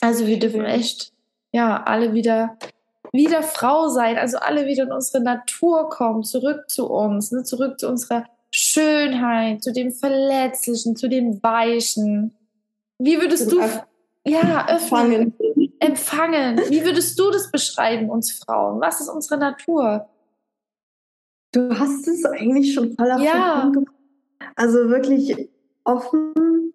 [0.00, 1.12] Also wir dürfen echt,
[1.52, 2.58] ja, alle wieder,
[3.12, 7.44] wieder Frau sein, also alle wieder in unsere Natur kommen, zurück zu uns, ne?
[7.44, 12.34] zurück zu unserer Schönheit, zu dem Verletzlichen, zu dem Weichen.
[12.98, 13.60] Wie würdest du,
[14.26, 15.34] ja, öffnen,
[15.84, 16.58] empfangen.
[16.68, 18.80] Wie würdest du das beschreiben, uns Frauen?
[18.80, 20.08] Was ist unsere Natur?
[21.52, 23.70] Du hast es eigentlich schon voll auf ja.
[24.56, 25.50] Also wirklich
[25.84, 26.72] offen,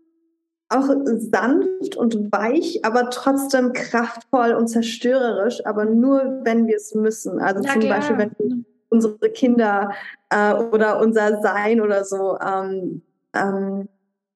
[0.69, 7.39] auch sanft und weich, aber trotzdem kraftvoll und zerstörerisch, aber nur, wenn wir es müssen.
[7.39, 7.97] Also Ja, zum klar.
[7.97, 9.91] Beispiel, wenn wir unsere Kinder
[10.29, 13.01] äh, oder unser Sein oder so, ähm,
[13.33, 13.89] ähm,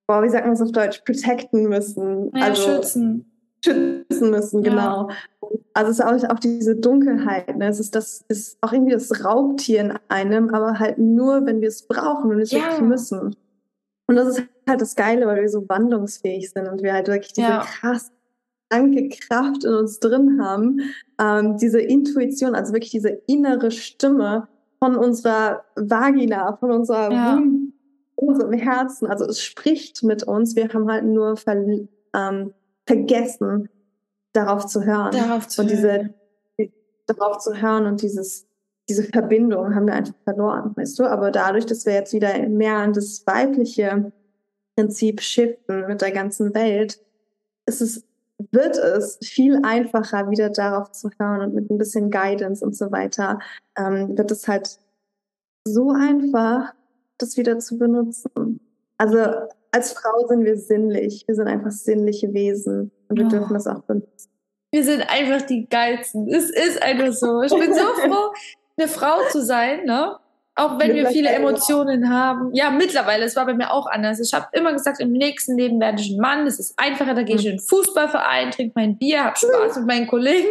[0.08, 2.32] boah, wie sagt man das auf Deutsch, protecten müssen.
[2.36, 3.33] Ja, also schützen.
[3.64, 4.70] Schützen müssen, Ja.
[4.70, 5.10] genau.
[5.74, 7.68] Also es ist auch, auch diese Dunkelheit, ne?
[7.68, 11.68] Es ist das ist auch irgendwie das Raubtier in einem, aber halt nur, wenn wir
[11.70, 12.60] es brauchen, wir es Ja.
[12.62, 13.36] wirklich müssen.
[14.08, 17.34] Und das ist halt das Geile, weil wir so wandlungsfähig sind und wir halt wirklich
[17.34, 17.60] diese Ja.
[17.62, 18.12] krass
[18.70, 20.82] kranke Kraft in uns drin haben,
[21.22, 24.48] ähm, diese Intuition, also wirklich diese innere Stimme
[24.80, 27.38] von unserer Vagina, von unserer Ja.
[27.38, 27.72] Womb,
[28.16, 29.06] unserem Herzen.
[29.08, 30.56] Also es spricht mit uns.
[30.56, 31.56] Wir haben halt nur ver
[32.16, 32.54] ähm,
[32.86, 33.70] vergessen,
[34.34, 35.12] darauf zu hören.
[35.12, 36.14] Darauf zu und hören.
[36.58, 36.74] diese,
[37.06, 38.48] darauf zu hören und dieses,
[38.90, 41.06] diese Verbindung haben wir einfach verloren, weißt du?
[41.06, 44.12] Aber dadurch, dass wir jetzt wieder mehr an das weibliche
[44.76, 47.00] Prinzip shiften mit der ganzen Welt,
[47.66, 48.04] ist es,
[48.52, 52.92] wird es viel einfacher, wieder darauf zu hören und mit ein bisschen Guidance und so
[52.92, 53.40] weiter,
[53.78, 54.80] ähm, wird es halt
[55.66, 56.74] so einfach,
[57.18, 58.60] das wieder zu benutzen.
[58.98, 59.18] Also
[59.72, 61.24] als Frau sind wir sinnlich.
[61.28, 63.30] Wir sind einfach sinnliche Wesen und wir Oh.
[63.30, 64.30] dürfen das auch benutzen.
[64.72, 66.28] Wir sind einfach die geilsten.
[66.34, 67.42] Es ist einfach so.
[67.42, 68.34] Ich bin so froh,
[68.78, 70.18] eine Frau zu sein, ne?
[70.56, 71.30] Auch wenn wir viele.
[71.30, 72.54] Emotionen haben.
[72.54, 74.20] Ja, mittlerweile, es war bei mir auch anders.
[74.20, 76.46] Ich habe immer gesagt, im nächsten Leben werde ich ein Mann.
[76.46, 79.88] Es ist einfacher, da gehe ich in den Fußballverein, trinke mein Bier, habe Spaß mit
[79.88, 80.50] meinen Kollegen.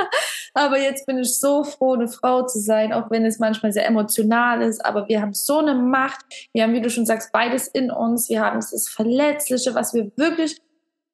[0.54, 3.86] aber jetzt bin ich so froh, eine Frau zu sein, auch wenn es manchmal sehr
[3.86, 4.84] emotional ist.
[4.84, 6.20] Aber wir haben so eine Macht.
[6.52, 8.28] Wir haben, wie du schon sagst, beides in uns.
[8.28, 10.58] Wir haben das Verletzliche, was wir wirklich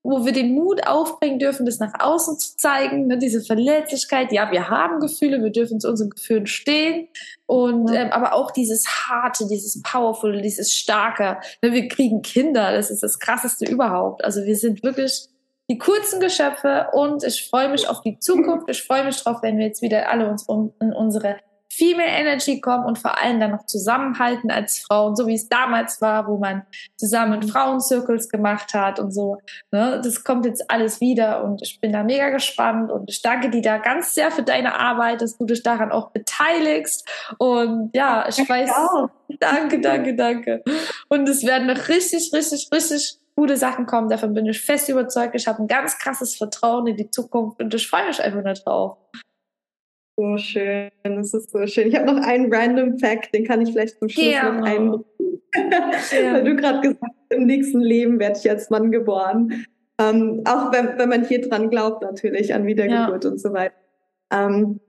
[0.04, 4.30] wo wir den Mut aufbringen dürfen, das nach außen zu zeigen, ne, diese Verletzlichkeit.
[4.32, 7.08] Ja, wir haben Gefühle, wir dürfen zu unseren Gefühlen stehen
[7.46, 8.02] und Ja.
[8.02, 11.38] ähm, aber auch dieses harte, dieses powerful, dieses starke.
[11.62, 14.22] Ne, wir kriegen Kinder, das ist das krasseste überhaupt.
[14.22, 15.28] Also wir sind wirklich
[15.70, 18.68] die kurzen Geschöpfe und ich freue mich auf die Zukunft.
[18.68, 21.38] Ich freue mich drauf, wenn wir jetzt wieder alle uns um, in unsere
[21.72, 26.00] Female Energy kommen und vor allem dann noch zusammenhalten als Frauen, so wie es damals
[26.00, 26.62] war, wo man
[26.96, 29.38] zusammen Frauencircles gemacht hat und so.
[29.72, 30.00] Ne?
[30.02, 33.62] Das kommt jetzt alles wieder und ich bin da mega gespannt und ich danke dir
[33.62, 37.08] da ganz sehr für deine Arbeit, dass du dich daran auch beteiligst.
[37.38, 39.10] Und ja, ich weiß, auch.
[39.40, 40.62] danke, danke, danke.
[41.08, 44.08] Und es werden noch richtig, richtig, richtig gute Sachen kommen.
[44.08, 45.34] Davon bin ich fest überzeugt.
[45.34, 48.54] Ich habe ein ganz krasses Vertrauen in die Zukunft und ich freue mich einfach nur
[48.54, 48.96] drauf.
[50.16, 51.88] So schön, das ist so schön.
[51.88, 54.60] Ich habe noch einen random Fact, den kann ich vielleicht zum Schluss Gerne.
[54.60, 55.04] noch einbringen.
[55.54, 59.66] Weil du gerade gesagt hast, im nächsten Leben werde ich als Mann geboren.
[59.98, 63.74] Ähm, auch wenn, wenn man hier dran glaubt, natürlich, an Wiedergeburt und so weiter.
[64.32, 64.80] Ähm,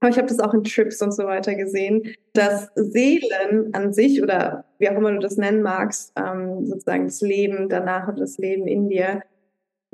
[0.00, 4.22] aber ich habe das auch in Trips und so weiter gesehen, dass Seelen an sich
[4.22, 8.36] oder wie auch immer du das nennen magst, ähm, sozusagen das Leben danach oder das
[8.36, 9.22] Leben in dir,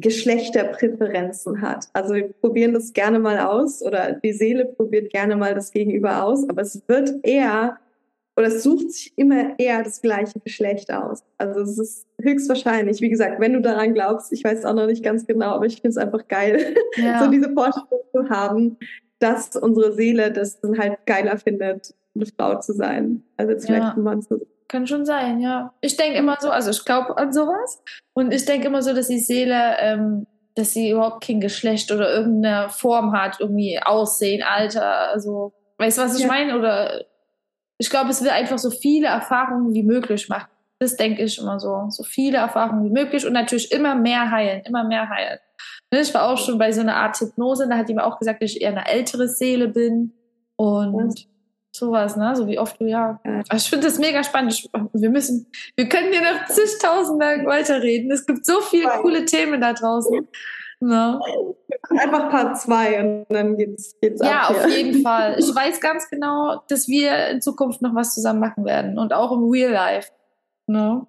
[0.01, 1.89] Geschlechterpräferenzen hat.
[1.93, 6.23] Also wir probieren das gerne mal aus oder die Seele probiert gerne mal das Gegenüber
[6.25, 7.79] aus, aber es wird eher
[8.37, 11.23] oder es sucht sich immer eher das gleiche Geschlecht aus.
[11.37, 15.05] Also es ist höchstwahrscheinlich, wie gesagt, wenn du daran glaubst, ich weiß auch noch nicht
[15.05, 17.23] ganz genau, aber ich finde es einfach geil, Ja.
[17.23, 18.77] so diese Vorstellung zu haben,
[19.19, 23.83] dass unsere Seele das dann halt geiler findet, eine Frau zu sein, als jetzt vielleicht
[23.83, 23.95] Ja.
[23.95, 24.47] ein Mann zu sein.
[24.71, 25.75] Kann schon sein, ja.
[25.81, 27.83] Ich denke immer so, also ich glaube an sowas.
[28.13, 32.13] Und ich denke immer so, dass die Seele, ähm, dass sie überhaupt kein Geschlecht oder
[32.15, 36.29] irgendeine Form hat, irgendwie Aussehen, Alter, also, weißt du, was ich Ja.
[36.29, 36.57] meine?
[36.57, 37.05] Oder
[37.79, 40.51] ich glaube, es will einfach so viele Erfahrungen wie möglich machen.
[40.79, 41.87] Das denke ich immer so.
[41.89, 45.41] So viele Erfahrungen wie möglich und natürlich immer mehr heilen, immer mehr heilen.
[45.93, 48.21] Ne, Ich war auch schon bei so einer Art Hypnose, da hat die mir auch
[48.21, 50.13] gesagt, dass ich eher eine ältere Seele bin.
[50.55, 51.27] Und
[51.73, 52.35] sowas, ne?
[52.37, 53.21] So wie oft du ja.
[53.49, 54.69] Also ich finde das mega spannend.
[54.93, 55.47] Wir müssen,
[55.77, 58.11] wir können hier noch zigtausend lang weiterreden.
[58.11, 60.29] Es gibt so viele coole Themen da draußen.
[60.83, 61.21] Ne?
[61.91, 65.37] Einfach Part 2 und dann geht's, geht's Ja, auf jeden Fall.
[65.39, 69.31] Ich weiß ganz genau, dass wir in Zukunft noch was zusammen machen werden und auch
[69.33, 70.11] im Real Life.
[70.67, 71.07] Ne?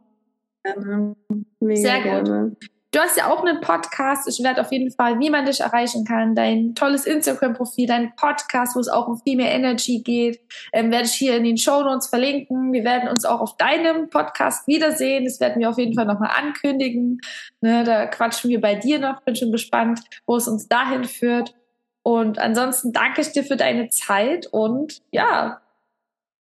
[0.64, 1.16] Gerne.
[1.60, 2.58] Mega Sehr gut.
[2.94, 4.28] Du hast ja auch einen Podcast.
[4.28, 8.76] Ich werde auf jeden Fall, wie man dich erreichen kann, dein tolles Instagram-Profil, dein Podcast,
[8.76, 10.42] wo es auch um Female Energy geht,
[10.74, 12.74] ähm, werde ich hier in den Show Notes verlinken.
[12.74, 15.24] Wir werden uns auch auf deinem Podcast wiedersehen.
[15.24, 17.22] Das werden wir auf jeden Fall nochmal ankündigen.
[17.62, 19.22] Ne, da quatschen wir bei dir noch.
[19.22, 21.56] Bin schon gespannt, wo es uns dahin führt.
[22.04, 25.62] Und ansonsten danke ich dir für deine Zeit und ja,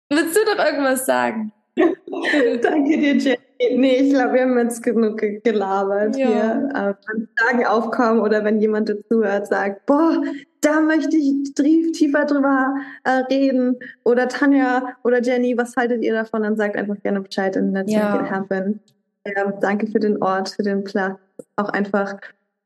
[0.10, 1.52] willst du noch irgendwas sagen?
[1.76, 3.38] Danke dir, Jay.
[3.60, 6.28] Nee, ich glaube, wir haben jetzt genug gelabert ja.
[6.28, 6.70] hier.
[6.74, 10.24] Äh, wenn Fragen aufkommen oder wenn jemand dazuhört, sagt, boah,
[10.62, 13.78] da möchte ich tiefer drüber äh, reden.
[14.06, 16.44] Oder Tanja oder Jenny, was haltet ihr davon?
[16.44, 18.12] Dann sagt einfach gerne Bescheid und let's ja.
[18.12, 18.80] make it happen.
[19.26, 21.20] Ja, danke für den Ort, für den Platz.
[21.58, 22.16] Auch einfach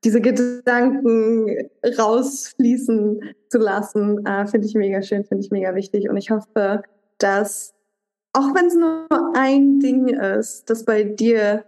[0.04, 6.10] diese Gedanken rausfließen zu lassen, äh, finde ich mega schön, finde ich mega wichtig.
[6.10, 6.84] Und ich hoffe,
[7.18, 7.72] dass
[8.34, 11.63] auch wenn es nur ein Ding ist, das bei dir,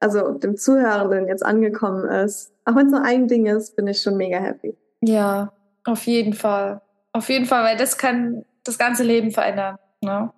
[0.00, 4.02] also dem Zuhörenden jetzt angekommen ist, auch wenn es nur ein Ding ist, bin ich
[4.02, 4.76] schon mega happy.
[5.00, 5.52] Ja,
[5.84, 6.80] auf jeden Fall.
[7.12, 9.78] Auf jeden Fall, weil das kann das ganze Leben verändern.
[10.00, 10.30] Ne?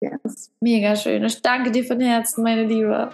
[0.00, 0.50] Yes.
[0.60, 1.22] Mega schön.
[1.24, 3.10] Ich danke dir von Herzen, meine Liebe.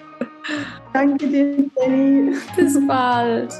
[0.92, 2.34] Danke dir, Jenny.
[2.56, 3.52] Bis bald.